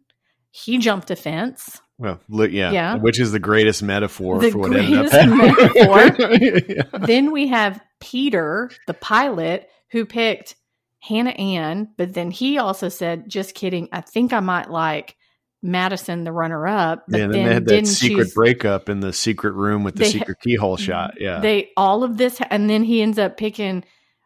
[0.52, 1.80] he jumped a fence.
[2.00, 2.96] Well, yeah, yeah.
[2.96, 6.62] which is the greatest metaphor the for what ended up happening.
[6.70, 7.06] yeah.
[7.06, 10.56] Then we have Peter, the pilot, who picked
[11.02, 15.16] Hannah Ann, but then he also said, just kidding, I think I might like
[15.62, 17.04] Madison the runner up.
[17.08, 19.96] But yeah, then, then they had that secret choose, breakup in the secret room with
[19.96, 21.16] the they, secret keyhole shot.
[21.20, 21.40] Yeah.
[21.40, 23.84] They all of this and then he ends up picking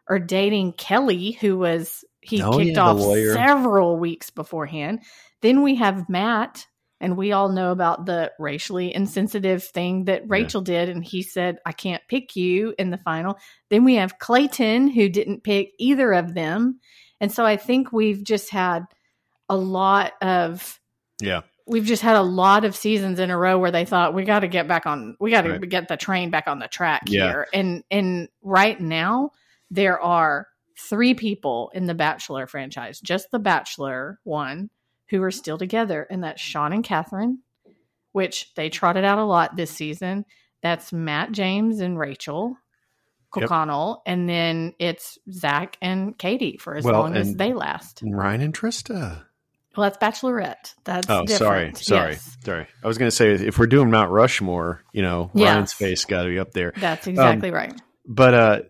[0.08, 5.00] or dating Kelley, who was he oh, kicked yeah, off several weeks beforehand.
[5.42, 6.66] Then we have Matt,
[7.00, 10.86] and we all know about the racially insensitive thing that Rachel yeah.
[10.86, 13.36] did, and he said, I can't pick you in the final.
[13.68, 16.80] Then we have Clayton, who didn't pick either of them.
[17.20, 18.84] And so I think we've just had
[19.48, 20.80] a lot of
[21.20, 21.42] yeah.
[21.66, 24.40] We've just had a lot of seasons in a row where they thought we got
[24.40, 25.68] to get back on we got to right.
[25.68, 27.24] get the train back on the track yeah.
[27.24, 27.46] here.
[27.54, 29.30] And and right now
[29.70, 30.46] there are
[30.78, 34.68] three people in the Bachelor franchise, just the Bachelor one,
[35.08, 37.40] who are still together, and that's Sean and Catherine,
[38.12, 40.26] which they trotted out a lot this season.
[40.62, 42.56] That's Matt James and Rachel
[43.34, 44.02] Kirkconnell, yep.
[44.06, 48.02] and then it's Zach and Kaity for as well, long as they last.
[48.04, 49.24] Ryan and Trista.
[49.76, 50.74] Well, that's Bachelorette.
[50.84, 51.38] That's oh, different.
[51.38, 52.36] sorry, sorry, yes.
[52.44, 52.66] sorry.
[52.82, 55.52] I was going to say if we're doing Mount Rushmore, you know, yes.
[55.52, 56.72] Ryan's face got to be up there.
[56.76, 57.80] That's exactly um, right.
[58.06, 58.60] But uh,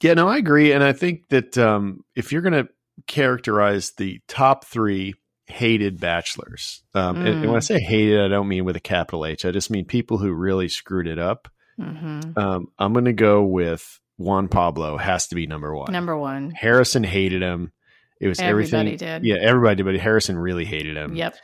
[0.00, 2.68] yeah, no, I agree, and I think that um, if you're going to
[3.06, 5.14] characterize the top three
[5.46, 7.20] hated bachelors, um, mm.
[7.20, 7.64] and, and, when I mm.
[7.64, 9.44] say hated, I don't mean with a capital H.
[9.44, 11.48] I just mean people who really screwed it up.
[11.80, 12.38] Mm-hmm.
[12.38, 14.96] Um, I'm going to go with Juan Pablo.
[14.96, 15.92] Has to be number one.
[15.92, 16.50] Number one.
[16.50, 17.72] Harrison hated him.
[18.20, 19.22] It was everybody everything.
[19.22, 19.24] Did.
[19.24, 21.14] Yeah, everybody did, but Harrison really hated him.
[21.14, 21.36] Yep.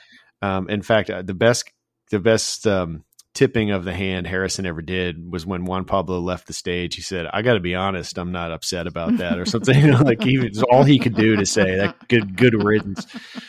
[0.43, 1.71] Um, in fact, uh, the best
[2.11, 6.47] the best um, tipping of the hand Harrison ever did was when Juan Pablo left
[6.47, 6.95] the stage.
[6.95, 9.79] He said, "I got to be honest, I'm not upset about that," or something.
[9.81, 13.07] you know, like he was all he could do to say that good good riddance.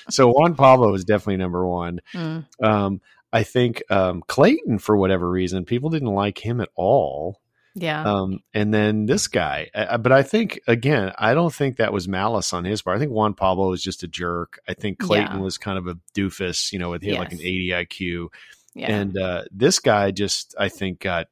[0.10, 2.00] So Juan Pablo was definitely number one.
[2.14, 2.46] Mm.
[2.64, 7.42] Um, I think um, Clayton, for whatever reason, people didn't like him at all.
[7.76, 8.04] Yeah.
[8.04, 12.08] Um, and then this guy, uh, but I think again, I don't think that was
[12.08, 12.96] malice on his part.
[12.96, 14.60] I think Juan Pablo was just a jerk.
[14.68, 15.42] I think Clayton yeah.
[15.42, 17.20] was kind of a doofus, you know, with yes.
[17.20, 18.28] like an 80 IQ.
[18.74, 18.92] Yeah.
[18.92, 21.28] And uh, this guy just, I think, got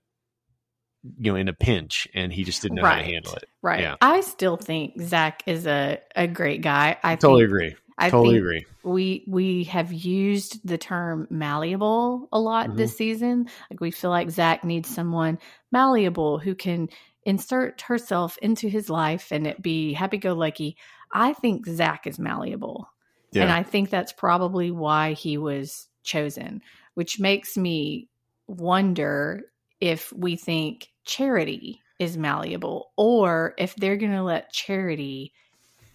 [1.19, 3.01] you know in a pinch, and he just didn't know right.
[3.01, 3.45] how to handle it.
[3.61, 3.81] Right.
[3.81, 3.95] Yeah.
[4.01, 6.97] I still think Zach is a a great guy.
[7.03, 7.75] I totally agree.
[7.97, 8.65] I totally agree.
[8.83, 12.77] We we have used the term malleable a lot mm-hmm.
[12.77, 13.47] this season.
[13.69, 15.39] Like we feel like Zach needs someone
[15.71, 16.89] malleable who can
[17.25, 20.75] insert herself into his life and it be happy go lucky.
[21.11, 22.89] I think Zach is malleable.
[23.31, 23.43] Yeah.
[23.43, 26.61] And I think that's probably why he was chosen,
[26.95, 28.09] which makes me
[28.47, 29.43] wonder
[29.79, 35.33] if we think charity is malleable or if they're going to let charity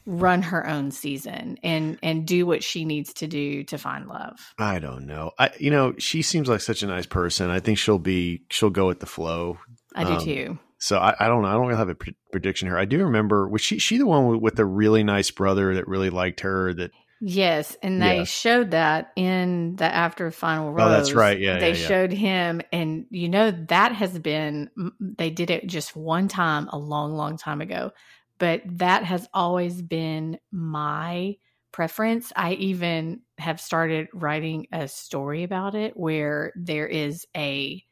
[0.09, 4.55] run her own season and and do what she needs to do to find love.
[4.59, 5.33] I don't know.
[5.39, 7.51] I you know, she seems like such a nice person.
[7.51, 9.59] I think she'll be she'll go with the flow.
[9.95, 10.59] I do um, too.
[10.79, 11.49] So I, I, don't know.
[11.49, 12.79] I don't really have a pre- prediction here.
[12.79, 15.87] I do remember was she she the one with, with the really nice brother that
[15.87, 16.91] really liked her that
[17.21, 18.25] Yes, and they yeah.
[18.25, 20.87] showed that in the after final rose.
[20.87, 21.39] Oh, that's right.
[21.39, 25.97] Yeah, they yeah, showed him, and you know that has been they did it just
[25.97, 27.91] one time a long, long time ago
[28.39, 31.37] but that has always been my
[31.73, 32.33] preference.
[32.35, 37.85] I even have started writing a story about it where there is a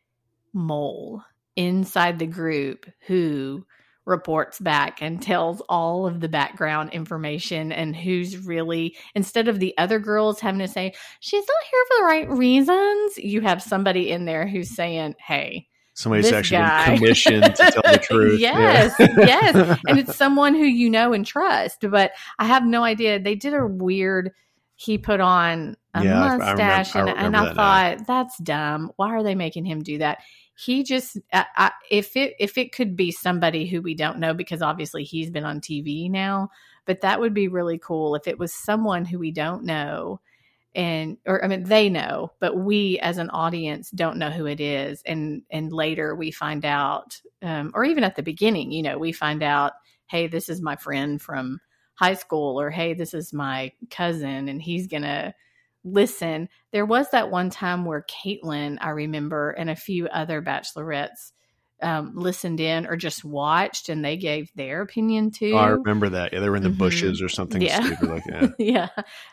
[0.52, 1.22] mole
[1.56, 3.64] inside the group who
[4.06, 9.76] reports back and tells all of the background information and who's really instead of the
[9.78, 14.10] other girls having to say she's not here for the right reasons you have somebody
[14.10, 19.08] in there who's saying hey somebody's actually been commissioned to tell the truth yes yeah.
[19.18, 23.18] yes and it's someone who you know and trust but i have no idea.
[23.18, 24.32] They did a weird
[24.76, 28.04] he put on a yeah, mustache I remember, I and, and I thought now.
[28.06, 28.92] that's dumb.
[28.96, 30.18] Why are they making him do that?
[30.54, 34.60] He just I, if it if it could be somebody who we don't know because
[34.60, 36.50] obviously he's been on TV now,
[36.84, 40.20] but that would be really cool if it was someone who we don't know
[40.76, 44.60] and or I mean they know, but we as an audience don't know who it
[44.60, 48.98] is, and and later we find out, um, or even at the beginning, you know,
[48.98, 49.72] we find out,
[50.06, 51.58] hey, this is my friend from
[51.94, 55.34] high school, or hey, this is my cousin, and he's gonna
[55.82, 56.48] listen.
[56.72, 61.32] There was that one time where Kaitlyn, I remember, and a few other bachelorettes
[61.82, 65.52] um, listened in or just watched and they gave their opinion too.
[65.54, 66.32] Oh, I remember that.
[66.32, 66.78] Yeah, they were in the mm-hmm.
[66.78, 67.84] bushes or something yeah.
[67.84, 68.54] stupid like that.
[68.58, 68.88] yeah.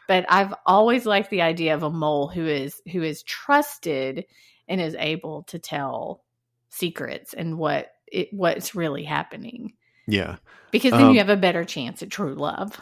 [0.08, 4.26] But I've always liked the idea of a mole who is who is trusted
[4.68, 6.24] and is able to tell
[6.70, 9.74] secrets and what it what's really happening.
[10.08, 10.38] Yeah.
[10.72, 12.82] Because then um, you have a better chance at true love.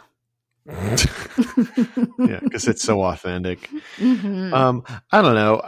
[0.66, 3.70] yeah, because it's so authentic.
[3.98, 4.54] Mm-hmm.
[4.54, 5.62] Um, I don't know.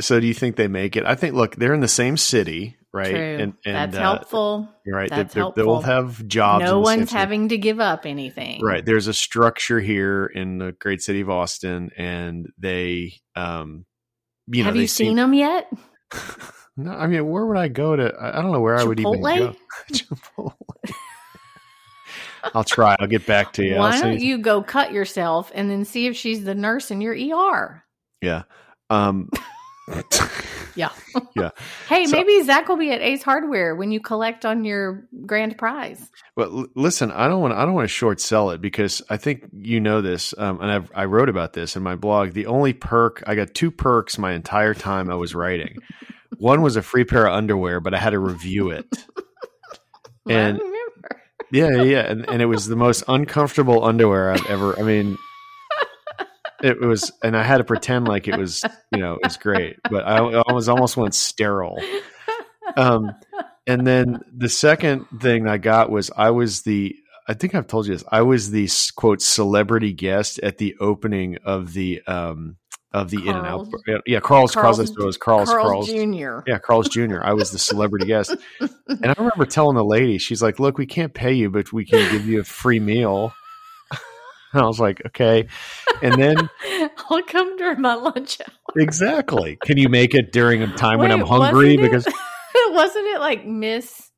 [0.00, 1.04] So, do you think they make it?
[1.04, 1.34] I think.
[1.34, 3.10] Look, they're in the same city, right?
[3.10, 3.36] True.
[3.38, 4.68] And, and that's uh, helpful.
[4.86, 5.10] Right.
[5.10, 5.64] That's they, helpful.
[5.64, 6.64] They'll have jobs.
[6.64, 8.62] No one's having to give up anything.
[8.62, 8.84] Right.
[8.84, 13.84] There's a structure here in the great city of Austin, and they, um,
[14.48, 15.70] you know, have you seen them yet?
[16.76, 18.14] no, I mean, where would I go to?
[18.18, 18.80] I don't know where Chipotle?
[18.80, 19.56] I would even go.
[19.92, 20.54] Chipotle.
[22.54, 22.96] I'll try.
[22.98, 23.76] I'll get back to you.
[23.76, 27.14] Why don't you go cut yourself and then see if she's the nurse in your
[27.14, 27.82] ER?
[28.22, 28.42] Yeah.
[28.88, 29.30] Um,
[30.76, 30.90] yeah.
[31.34, 31.50] yeah.
[31.88, 35.58] hey, so, maybe Zach will be at Ace Hardware when you collect on your grand
[35.58, 36.10] prize.
[36.36, 39.16] Well, l- listen, I don't want I don't want to short sell it because I
[39.16, 42.32] think you know this, um, and I've, I wrote about this in my blog.
[42.32, 45.78] The only perk I got two perks my entire time I was writing.
[46.38, 48.86] One was a free pair of underwear, but I had to review it.
[50.28, 50.60] and
[51.50, 54.78] yeah, yeah, and, and it was the most uncomfortable underwear I've ever.
[54.78, 55.16] I mean,
[56.62, 59.76] it was, and I had to pretend like it was, you know, it was great,
[59.90, 61.80] but I, I was almost went sterile.
[62.76, 63.12] Um,
[63.66, 66.94] and then the second thing I got was I was the,
[67.28, 71.38] I think I've told you this, I was the quote celebrity guest at the opening
[71.44, 72.56] of the um
[72.92, 73.68] of the In and Out.
[74.06, 76.38] Yeah, Carl's Carl's, Carl's, was Carl's, Carl's Jr.
[76.46, 77.18] Yeah, Carl's Jr.
[77.22, 80.86] I was the celebrity guest, and I remember telling the lady, she's like, "Look, we
[80.86, 83.34] can't pay you, but we can give you a free meal."
[84.56, 85.46] And I was like, "Okay,"
[86.02, 86.48] and then
[87.10, 88.82] I'll come during my lunch hour.
[88.82, 89.58] Exactly.
[89.62, 91.76] Can you make it during a time Wait, when I'm hungry?
[91.76, 92.06] Because
[92.70, 94.10] wasn't it like Miss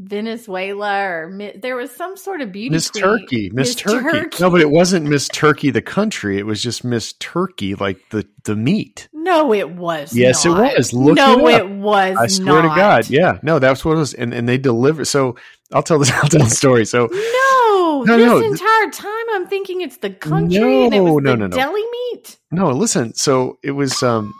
[0.00, 4.18] Venezuela or there was some sort of beauty Miss Turkey, Miss Turkey.
[4.18, 4.36] Turkey.
[4.40, 6.38] No, but it wasn't Miss Turkey the country.
[6.38, 9.08] It was just Miss Turkey, like the the meat.
[9.12, 10.16] No, it was.
[10.16, 10.72] Yes, not.
[10.72, 10.94] it was.
[10.94, 12.16] Look no, it, it, was.
[12.16, 12.74] I swear not.
[12.74, 13.38] to God, yeah.
[13.42, 14.14] No, that's what it was.
[14.14, 15.04] And and they deliver.
[15.04, 15.36] So
[15.72, 16.10] I'll tell this.
[16.14, 16.86] I'll tell the story.
[16.86, 17.59] So no,
[18.04, 18.40] no, this no.
[18.40, 21.56] entire time I'm thinking it's the country no, and it was no, the no, no.
[21.56, 22.38] deli meat.
[22.50, 23.14] No, listen.
[23.14, 24.02] So it was.
[24.02, 24.32] um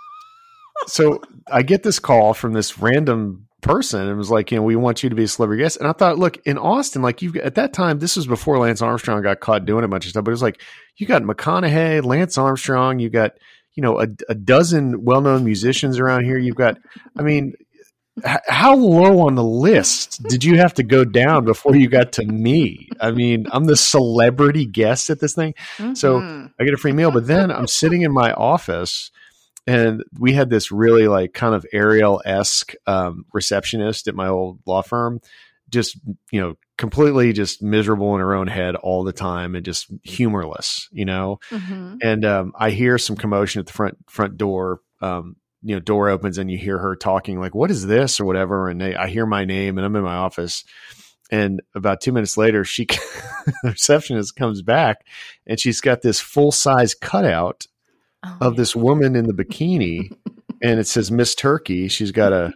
[0.87, 1.20] So
[1.51, 5.03] I get this call from this random person and was like, you know, we want
[5.03, 5.77] you to be a celebrity guest.
[5.77, 8.83] And I thought, look, in Austin, like you've at that time, this was before Lance
[8.83, 10.62] Armstrong got caught doing a bunch of stuff, but it was like
[10.96, 13.33] you got McConaughey, Lance Armstrong, you got,
[13.75, 16.38] you know, a, a dozen well known musicians around here.
[16.38, 16.79] You've got,
[17.18, 17.55] I mean,
[18.25, 22.25] how low on the list did you have to go down before you got to
[22.25, 22.89] me?
[23.01, 25.55] I mean, I'm the celebrity guest at this thing.
[25.79, 25.95] Mm-hmm.
[25.95, 29.11] So I get a free meal, but then I'm sitting in my office
[29.67, 34.59] and we had this really like kind of Ariel esque um, receptionist at my old
[34.67, 35.21] law firm,
[35.69, 35.99] just
[36.31, 40.89] you know completely just miserable in her own head all the time and just humorless,
[40.91, 41.39] you know.
[41.51, 41.97] Mm-hmm.
[42.03, 44.81] And um, I hear some commotion at the front front door.
[45.01, 48.25] Um, you know, door opens and you hear her talking like, "What is this?" or
[48.25, 48.68] whatever.
[48.68, 50.64] And they, I hear my name and I'm in my office.
[51.31, 52.87] And about two minutes later, she
[53.62, 55.07] the receptionist comes back
[55.46, 57.66] and she's got this full size cutout
[58.25, 60.12] oh, of this woman in the bikini,
[60.62, 61.88] and it says Miss Turkey.
[61.88, 62.53] She's got a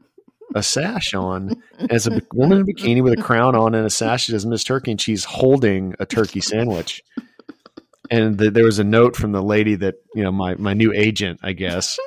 [0.54, 3.90] a sash on as a woman in a bikini with a crown on and a
[3.90, 7.02] sash that says Miss Turkey, and she's holding a turkey sandwich.
[8.10, 10.92] And the, there was a note from the lady that you know my my new
[10.92, 11.98] agent, I guess,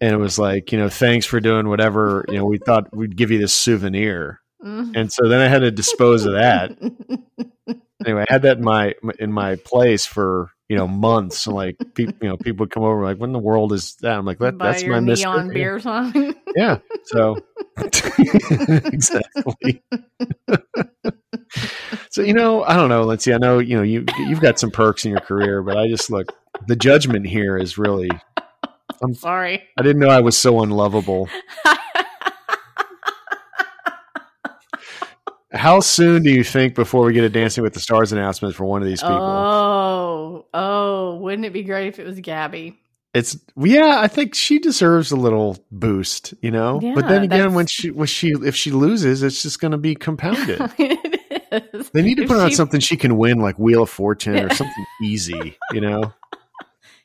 [0.00, 3.16] and it was like you know thanks for doing whatever you know we thought we'd
[3.16, 4.92] give you this souvenir, mm-hmm.
[4.94, 6.76] and so then I had to dispose of that.
[8.06, 11.46] anyway, I had that in my in my place for you know months.
[11.46, 14.16] And like people, you know, people would come over like, "When the world is that?"
[14.16, 15.54] I'm like, that, "That's my neon mystery.
[15.54, 16.78] beer song." yeah.
[17.04, 17.38] So
[17.76, 19.82] exactly.
[22.10, 23.34] so you know, I don't know, Lindsay.
[23.34, 26.10] I know you know you you've got some perks in your career, but I just
[26.10, 26.32] look
[26.66, 28.10] the judgment here is really.
[29.02, 29.62] I'm sorry.
[29.78, 31.28] I didn't know I was so unlovable.
[35.52, 38.64] How soon do you think before we get a Dancing with the Stars announcement for
[38.64, 39.16] one of these people?
[39.18, 42.76] Oh, oh, wouldn't it be great if it was Gabi?
[43.14, 46.78] It's yeah, I think she deserves a little boost, you know.
[46.80, 49.78] Yeah, but then again, when she when she if she loses, it's just going to
[49.78, 50.60] be compounded.
[50.78, 51.90] it is.
[51.90, 54.36] they need to If put on she- something she can win, like Wheel of Fortune
[54.36, 56.12] or something easy, you know.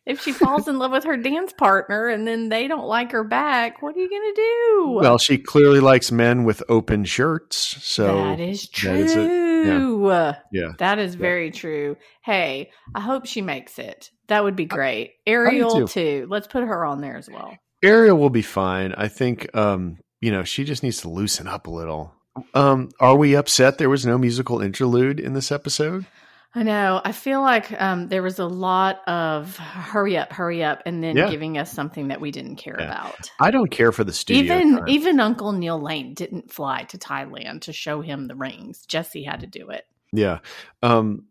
[0.06, 3.24] If she falls in love with her dance partner and then they don't like her
[3.24, 5.00] back, what are you going to do?
[5.02, 9.28] Well, she clearly likes men with open shirts, so that is that is it.
[9.28, 10.10] true.
[10.52, 10.74] yeah.
[10.78, 11.98] That is very true.
[12.24, 14.12] Hey, I hope she makes it.
[14.28, 15.14] That would be great.
[15.26, 15.88] Ariel too.
[15.88, 16.28] too.
[16.30, 17.58] Let's put her on there as well.
[17.84, 18.94] Ariel will be fine.
[18.94, 22.14] I think um, you know, she just needs to loosen up a little.
[22.54, 26.06] Um, are we upset there was no musical interlude in this episode?
[26.58, 27.02] I know.
[27.04, 31.18] I feel like um, there was a lot of hurry up, hurry up, and then
[31.18, 31.30] Yeah.
[31.30, 32.86] giving us something that we didn't care Yeah.
[32.86, 33.30] about.
[33.42, 34.42] I don't care for the studio.
[34.44, 34.88] Even time.
[34.88, 38.86] even Uncle Neil Lane didn't fly to Thailand to show him the rings.
[38.86, 39.86] Jesse had to do it.
[40.14, 40.40] Yeah.
[40.82, 41.26] Um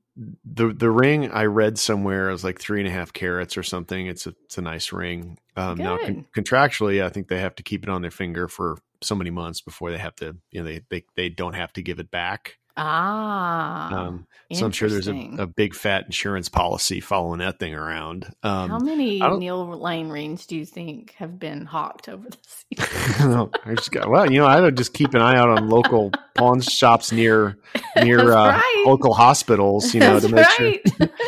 [0.44, 4.06] the the ring I read somewhere is like three and a half carats or something.
[4.06, 5.38] It's a it's a nice ring.
[5.56, 8.76] Um now con- contractually I think they have to keep it on their finger for
[9.02, 11.82] so many months before they have to you know they they, they don't have to
[11.82, 12.58] give it back.
[12.76, 17.74] Ah, Um so I'm sure there's a, a big fat insurance policy following that thing
[17.74, 18.32] around.
[18.42, 22.36] Um How many Neil Lane rings do you think have been hawked over the
[22.76, 23.30] season?
[23.30, 25.68] No, I just got well, you know, I would just keep an eye out on
[25.68, 27.58] local pawn shops near
[27.96, 28.84] near uh, right.
[28.86, 31.08] local hospitals, you know, That's to make sure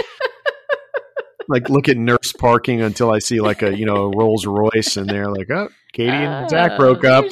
[1.48, 5.08] like look at nurse parking until I see like a you know Rolls Royce and
[5.08, 7.24] they're like, oh, Kaity and Zach broke up.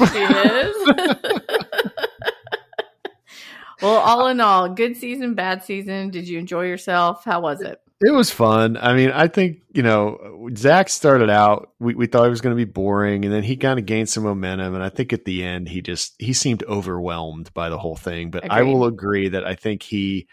[3.81, 3.93] There she is.
[3.93, 6.11] well, all in all, good season, bad season.
[6.11, 7.25] Did you enjoy yourself?
[7.25, 7.81] How was it?
[8.01, 8.77] it was fun.
[8.77, 11.73] I mean, I think you know Zach started out.
[11.79, 14.09] We we thought it was going to be boring, and then he kind of gained
[14.09, 14.75] some momentum.
[14.75, 18.31] And I think at the end, he just he seemed overwhelmed by the whole thing.
[18.31, 20.29] But I will agree that I think he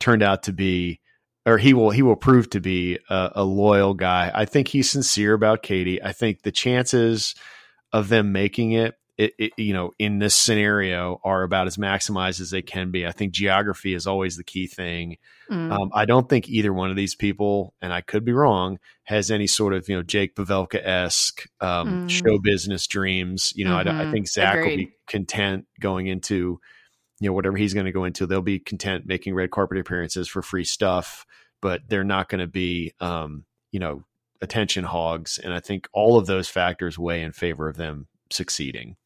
[0.00, 1.00] turned out to be.
[1.44, 4.30] Or he will he will prove to be a, a loyal guy.
[4.32, 5.98] I think he's sincere about Kaity.
[6.00, 7.34] I think the chances
[7.92, 12.40] of them making it, it, it, you know, in this scenario are about as maximized
[12.40, 13.06] as they can be.
[13.06, 15.16] I think geography is always the key thing.
[15.50, 15.70] Mm.
[15.70, 19.30] Um, I don't think either one of these people, and I could be wrong, has
[19.30, 22.10] any sort of you know Jake Pavelka esque um, Mm.
[22.10, 23.52] show business dreams.
[23.54, 24.10] You know, I don't I, Mhm.
[24.12, 26.58] think Zach will be content going into
[27.20, 28.26] you know whatever he's going to go into.
[28.26, 31.24] They'll be content making red carpet appearances for free stuff,
[31.60, 34.04] but they're not going to be um, you know
[34.40, 35.38] attention hogs.
[35.38, 38.96] And I think all of those factors weigh in favor of them succeeding.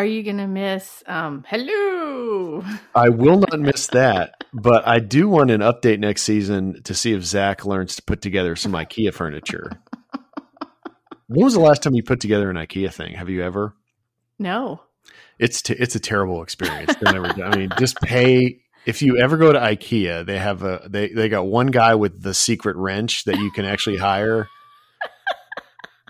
[0.00, 1.04] Are you going to miss?
[1.06, 2.64] Um, hello.
[2.94, 7.12] I will not miss that, but I do want an update next season to see
[7.12, 9.70] if Zach learns to put together some IKEA furniture.
[11.26, 13.12] When was the last time you put together an IKEA thing?
[13.12, 13.74] Have you ever?
[14.38, 14.80] No.
[15.38, 16.94] It's t- it's a terrible experience.
[16.94, 18.62] Don't ever do- I mean, just pay.
[18.86, 22.22] If you ever go to IKEA, they have a they they got one guy with
[22.22, 24.48] the secret wrench that you can actually hire.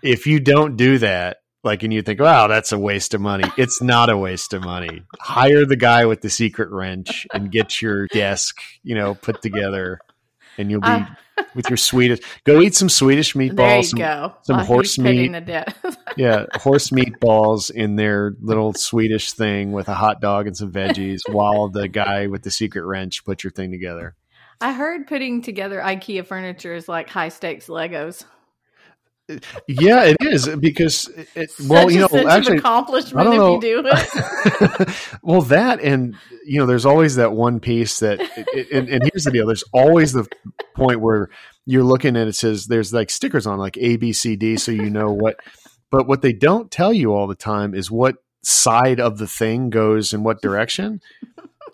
[0.00, 3.44] If you don't do that, like, and you think, wow, that's a waste of money.
[3.58, 5.02] It's not a waste of money.
[5.20, 10.00] Hire the guy with the secret wrench and get your desk, you know, put together,
[10.58, 11.06] and you'll be Uh,
[11.54, 12.20] with your Swedish.
[12.44, 13.56] Go eat some Swedish meatballs.
[13.56, 14.34] there you some- go.
[14.42, 15.30] some Uh, horse meat.
[16.16, 21.20] yeah, horse meatballs in their little Swedish thing with a hot dog and some veggies,
[21.30, 24.14] while the guy with the secret wrench put your thing together.
[24.62, 28.24] I heard putting together IKEA furniture is like high stakes Legos.
[29.68, 33.82] Yeah, it is because it, it- well, you know, actually, accomplishment I don't you do
[33.86, 34.88] it.
[35.22, 39.24] well, that and you know, there's always that one piece that, it, and, and here's
[39.24, 40.26] the deal: there's always the
[40.74, 41.28] point where
[41.66, 44.72] you're looking and it says there's like stickers on like A, B, C, D, so
[44.72, 45.36] you know what.
[45.90, 49.70] But what they don't tell you all the time is what side of the thing
[49.70, 51.00] goes in what direction.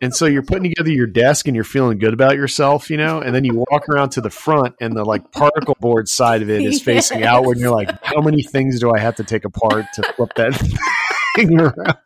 [0.03, 3.21] And so you're putting together your desk and you're feeling good about yourself, you know,
[3.21, 6.51] and then you walk around to the front and the like particle board side of
[6.51, 7.29] it is facing Yes.
[7.29, 7.53] outward.
[7.53, 10.55] And you're like, how many things do I have to take apart to flip that
[11.37, 11.97] thing around?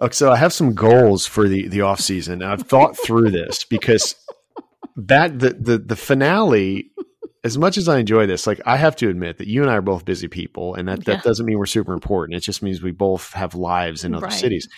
[0.00, 2.42] Okay, so I have some goals for the the off season.
[2.42, 4.14] I've thought through this because
[4.96, 6.90] that the the the finale.
[7.44, 9.74] As much as I enjoy this, like I have to admit that you and I
[9.76, 11.14] are both busy people, and that, Yeah.
[11.14, 12.36] that doesn't mean we're super important.
[12.36, 14.32] It just means we both have lives in other Right.
[14.32, 14.68] cities.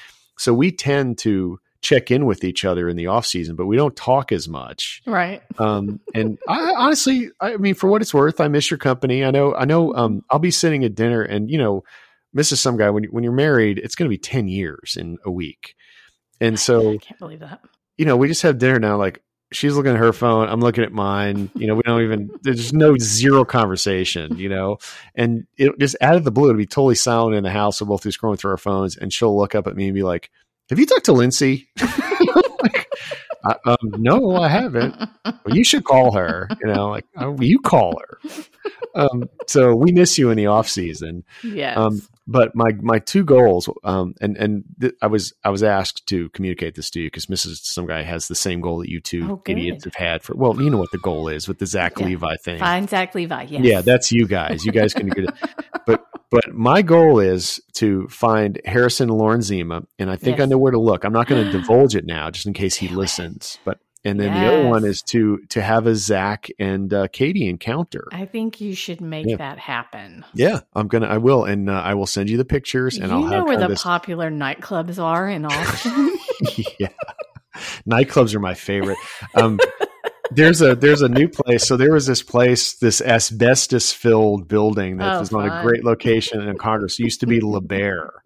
[0.41, 3.77] So we tend to check in with each other in the off season, but we
[3.77, 5.03] don't talk as much.
[5.07, 5.43] right.
[5.59, 9.25] Um, and I honestly, I mean, for what it's worth, I miss your company.
[9.25, 9.95] I know, I know.
[9.95, 11.85] Um, I'll be sitting at dinner, and you know,
[12.37, 12.57] Mrs.
[12.59, 15.31] Some Guy, when you- when you're married, it's going to be ten years in a
[15.31, 15.75] week,
[16.41, 17.61] And so I can't believe that.
[17.99, 18.97] You know, we just have dinner now.
[18.97, 19.23] Like
[19.53, 21.51] she's looking at her phone, I'm looking at mine.
[21.55, 22.31] You know, we don't even.
[22.43, 24.39] There's no zero conversation.
[24.39, 24.79] You know,
[25.15, 27.81] and it just out of the blue, it'd be totally silent in the house.
[27.81, 30.03] We'll both be scrolling through our phones, and she'll look up at me and be
[30.03, 30.31] like,
[30.69, 32.89] "Have you talked to Lindsay?" like,
[33.45, 34.97] I, um, no, I haven't.
[35.25, 36.49] Well, you should call her.
[36.61, 38.19] You know, like oh, you call her.
[38.95, 41.25] Um, so we miss you in the off season.
[41.45, 41.77] Yes.
[41.77, 46.07] Um, but my my two goals, um, and and th- I was I was asked
[46.09, 47.59] to communicate this to you because Mrs.
[47.65, 50.35] Some guy has the same goal that you two Oh, idiots have had for.
[50.37, 52.07] Well, you know what the goal is with the Zach Yeah.
[52.07, 52.59] Levi thing.
[52.59, 53.47] Find Zach Levi.
[53.49, 53.63] Yes.
[53.65, 54.65] Yeah, that's you guys.
[54.65, 55.31] You guys can do it.
[55.87, 60.73] But but my goal is to find Harrison Lorenzima, and I think I know where
[60.73, 61.05] to look.
[61.05, 63.59] I'm not going to divulge it now, just in case he listens.
[63.65, 67.49] But and then the other one is to to have a Zach and uh, Kaity
[67.49, 68.07] encounter.
[68.13, 69.37] I think you should make Yeah.
[69.37, 70.25] that happen.
[70.35, 71.07] yeah, I'm gonna.
[71.07, 73.45] I will, and uh, I will send you the pictures, and you I'll know have
[73.47, 73.83] where the this.
[73.83, 76.17] popular nightclubs are in Austin.
[76.79, 76.89] yeah,
[77.89, 78.99] nightclubs are my favorite.
[79.35, 79.59] Um,
[80.33, 81.67] there's a there's a new place.
[81.67, 85.85] So there was this place, this asbestos filled building that Oh, was on a great
[85.85, 86.99] location in Congress.
[87.01, 88.23] It used to be Le Bear.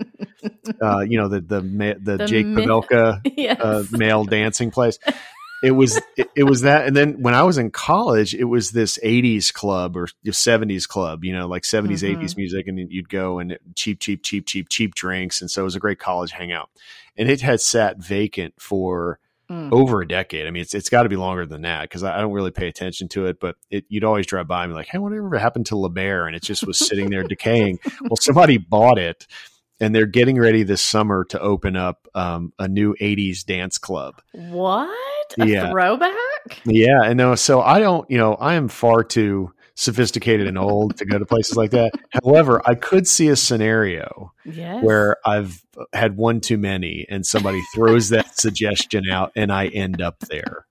[0.82, 3.58] Uh, you know the the the, The Jake myth- Pavelka yes.
[3.60, 4.98] uh, male dancing place.
[5.64, 8.70] It was it, it was that, and then when I was in college, it was
[8.72, 12.10] this '80s club or '70s club, you know, like '70s, Mhm.
[12.18, 15.64] '80s music, and you'd go and cheap, cheap, cheap, cheap, cheap drinks, and so it
[15.64, 16.68] was a great college hangout.
[17.16, 19.18] And it had sat vacant for
[19.50, 19.70] Mm.
[19.72, 20.46] over a decade.
[20.46, 22.50] I mean, it's it's got to be longer than that because I, I don't really
[22.50, 23.38] pay attention to it.
[23.40, 26.34] But it, you'd always drive by and be like, "Hey, whatever happened to LeBear?" And
[26.34, 27.78] it just was sitting there decaying.
[28.00, 29.26] Well, somebody bought it,
[29.80, 34.22] and they're getting ready this summer to open up um, a new '80s dance club.
[34.32, 34.88] What?
[35.38, 35.70] A Yeah.
[35.70, 36.62] throwback?
[36.64, 38.08] Yeah, and no, so I don't.
[38.10, 41.92] You know, I am far too sophisticated and old to go to places like that.
[42.24, 44.84] However, I could see a scenario Yes.
[44.84, 50.00] where I've had one too many and somebody throws that suggestion out and I end
[50.00, 50.66] up there.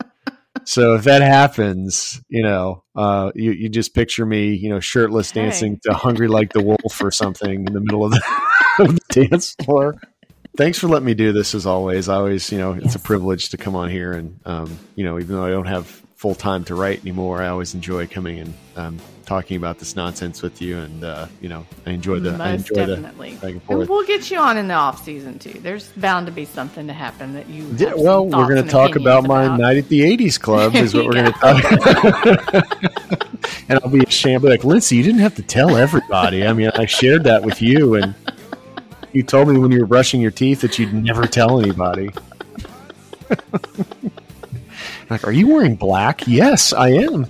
[0.65, 5.31] So if that happens, you know, uh, you, you just picture me, you know, shirtless
[5.31, 5.41] Hey.
[5.41, 8.23] dancing to Hungry Like the Wolf or something in the middle of the,
[8.79, 9.95] of the dance floor.
[10.55, 12.07] Thanks for letting me do this as always.
[12.09, 12.95] I always, you know, it's Yes.
[12.95, 15.87] a privilege to come on here and, um, you know, even though I don't have
[16.15, 20.41] full time to write anymore, I always enjoy coming and um, talking about this nonsense
[20.43, 20.77] with you.
[20.77, 23.31] And, uh, you know, I enjoy the, I Most enjoy definitely.
[23.33, 25.59] back and And we'll get you on in the off season too.
[25.61, 27.65] There's bound to be something to happen that you.
[27.75, 30.75] Yeah, well, we're going to talk about opinions my night at the '80s club.
[30.77, 32.73] Is what we're going to talk about.
[33.69, 36.45] and I'll be ashamed, like Lindsay, you didn't have to tell everybody.
[36.45, 38.13] I mean, I shared that with you, and
[39.13, 42.09] you told me when you were brushing your teeth that you'd never tell anybody.
[45.09, 46.27] like, are you wearing black?
[46.27, 47.27] Yes, I am.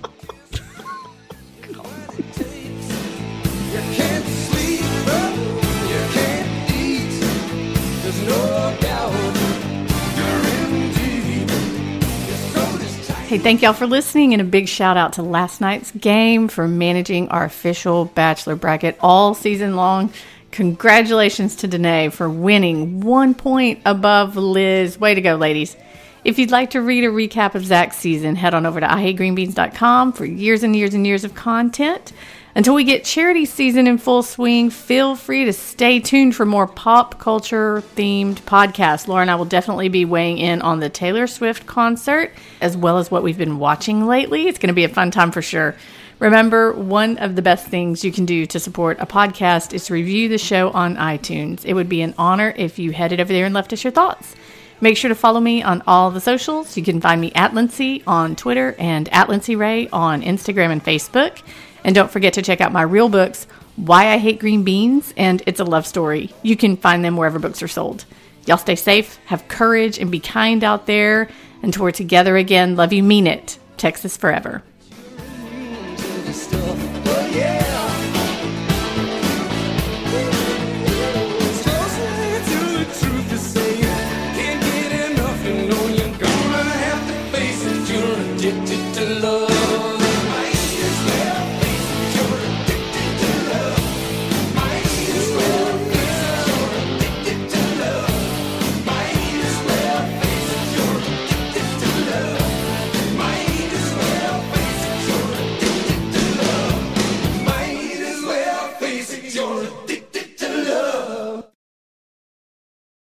[13.26, 16.68] Hey, thank y'all for listening, and a big shout out to last night's game for
[16.68, 20.12] managing our official Bachelor bracket all season long.
[20.54, 25.00] Congratulations to Danae for winning one point above Liz.
[25.00, 25.76] Way to go, ladies.
[26.22, 30.12] If you'd like to read a recap of Zach's season, head on over to IHateGreenBeans.com
[30.12, 32.12] for years and years and years of content.
[32.54, 36.68] Until we get charity season in full swing, feel free to stay tuned for more
[36.68, 39.08] pop culture themed podcasts.
[39.08, 42.30] Laura and I will definitely be weighing in on the Taylor Swift concert
[42.60, 44.46] as well as what we've been watching lately.
[44.46, 45.74] It's going to be a fun time for sure.
[46.24, 49.92] Remember, one of the best things you can do to support a podcast is to
[49.92, 51.66] review the show on iTunes.
[51.66, 54.34] It would be an honor if you headed over there and left us your thoughts.
[54.80, 56.78] Make sure to follow me on all the socials.
[56.78, 60.82] You can find me at Lindsay on Twitter and at Lindsay Ray on Instagram and
[60.82, 61.42] Facebook.
[61.84, 63.46] And don't forget to check out my real books,
[63.76, 66.32] Why I Hate Green Beans and It's a Love Story.
[66.42, 68.06] You can find them wherever books are sold.
[68.46, 71.28] Y'all stay safe, have courage, and be kind out there.
[71.60, 73.58] Until we're together again, love you, mean it.
[73.76, 74.62] Texas forever.
[76.36, 77.83] Oh, yeah.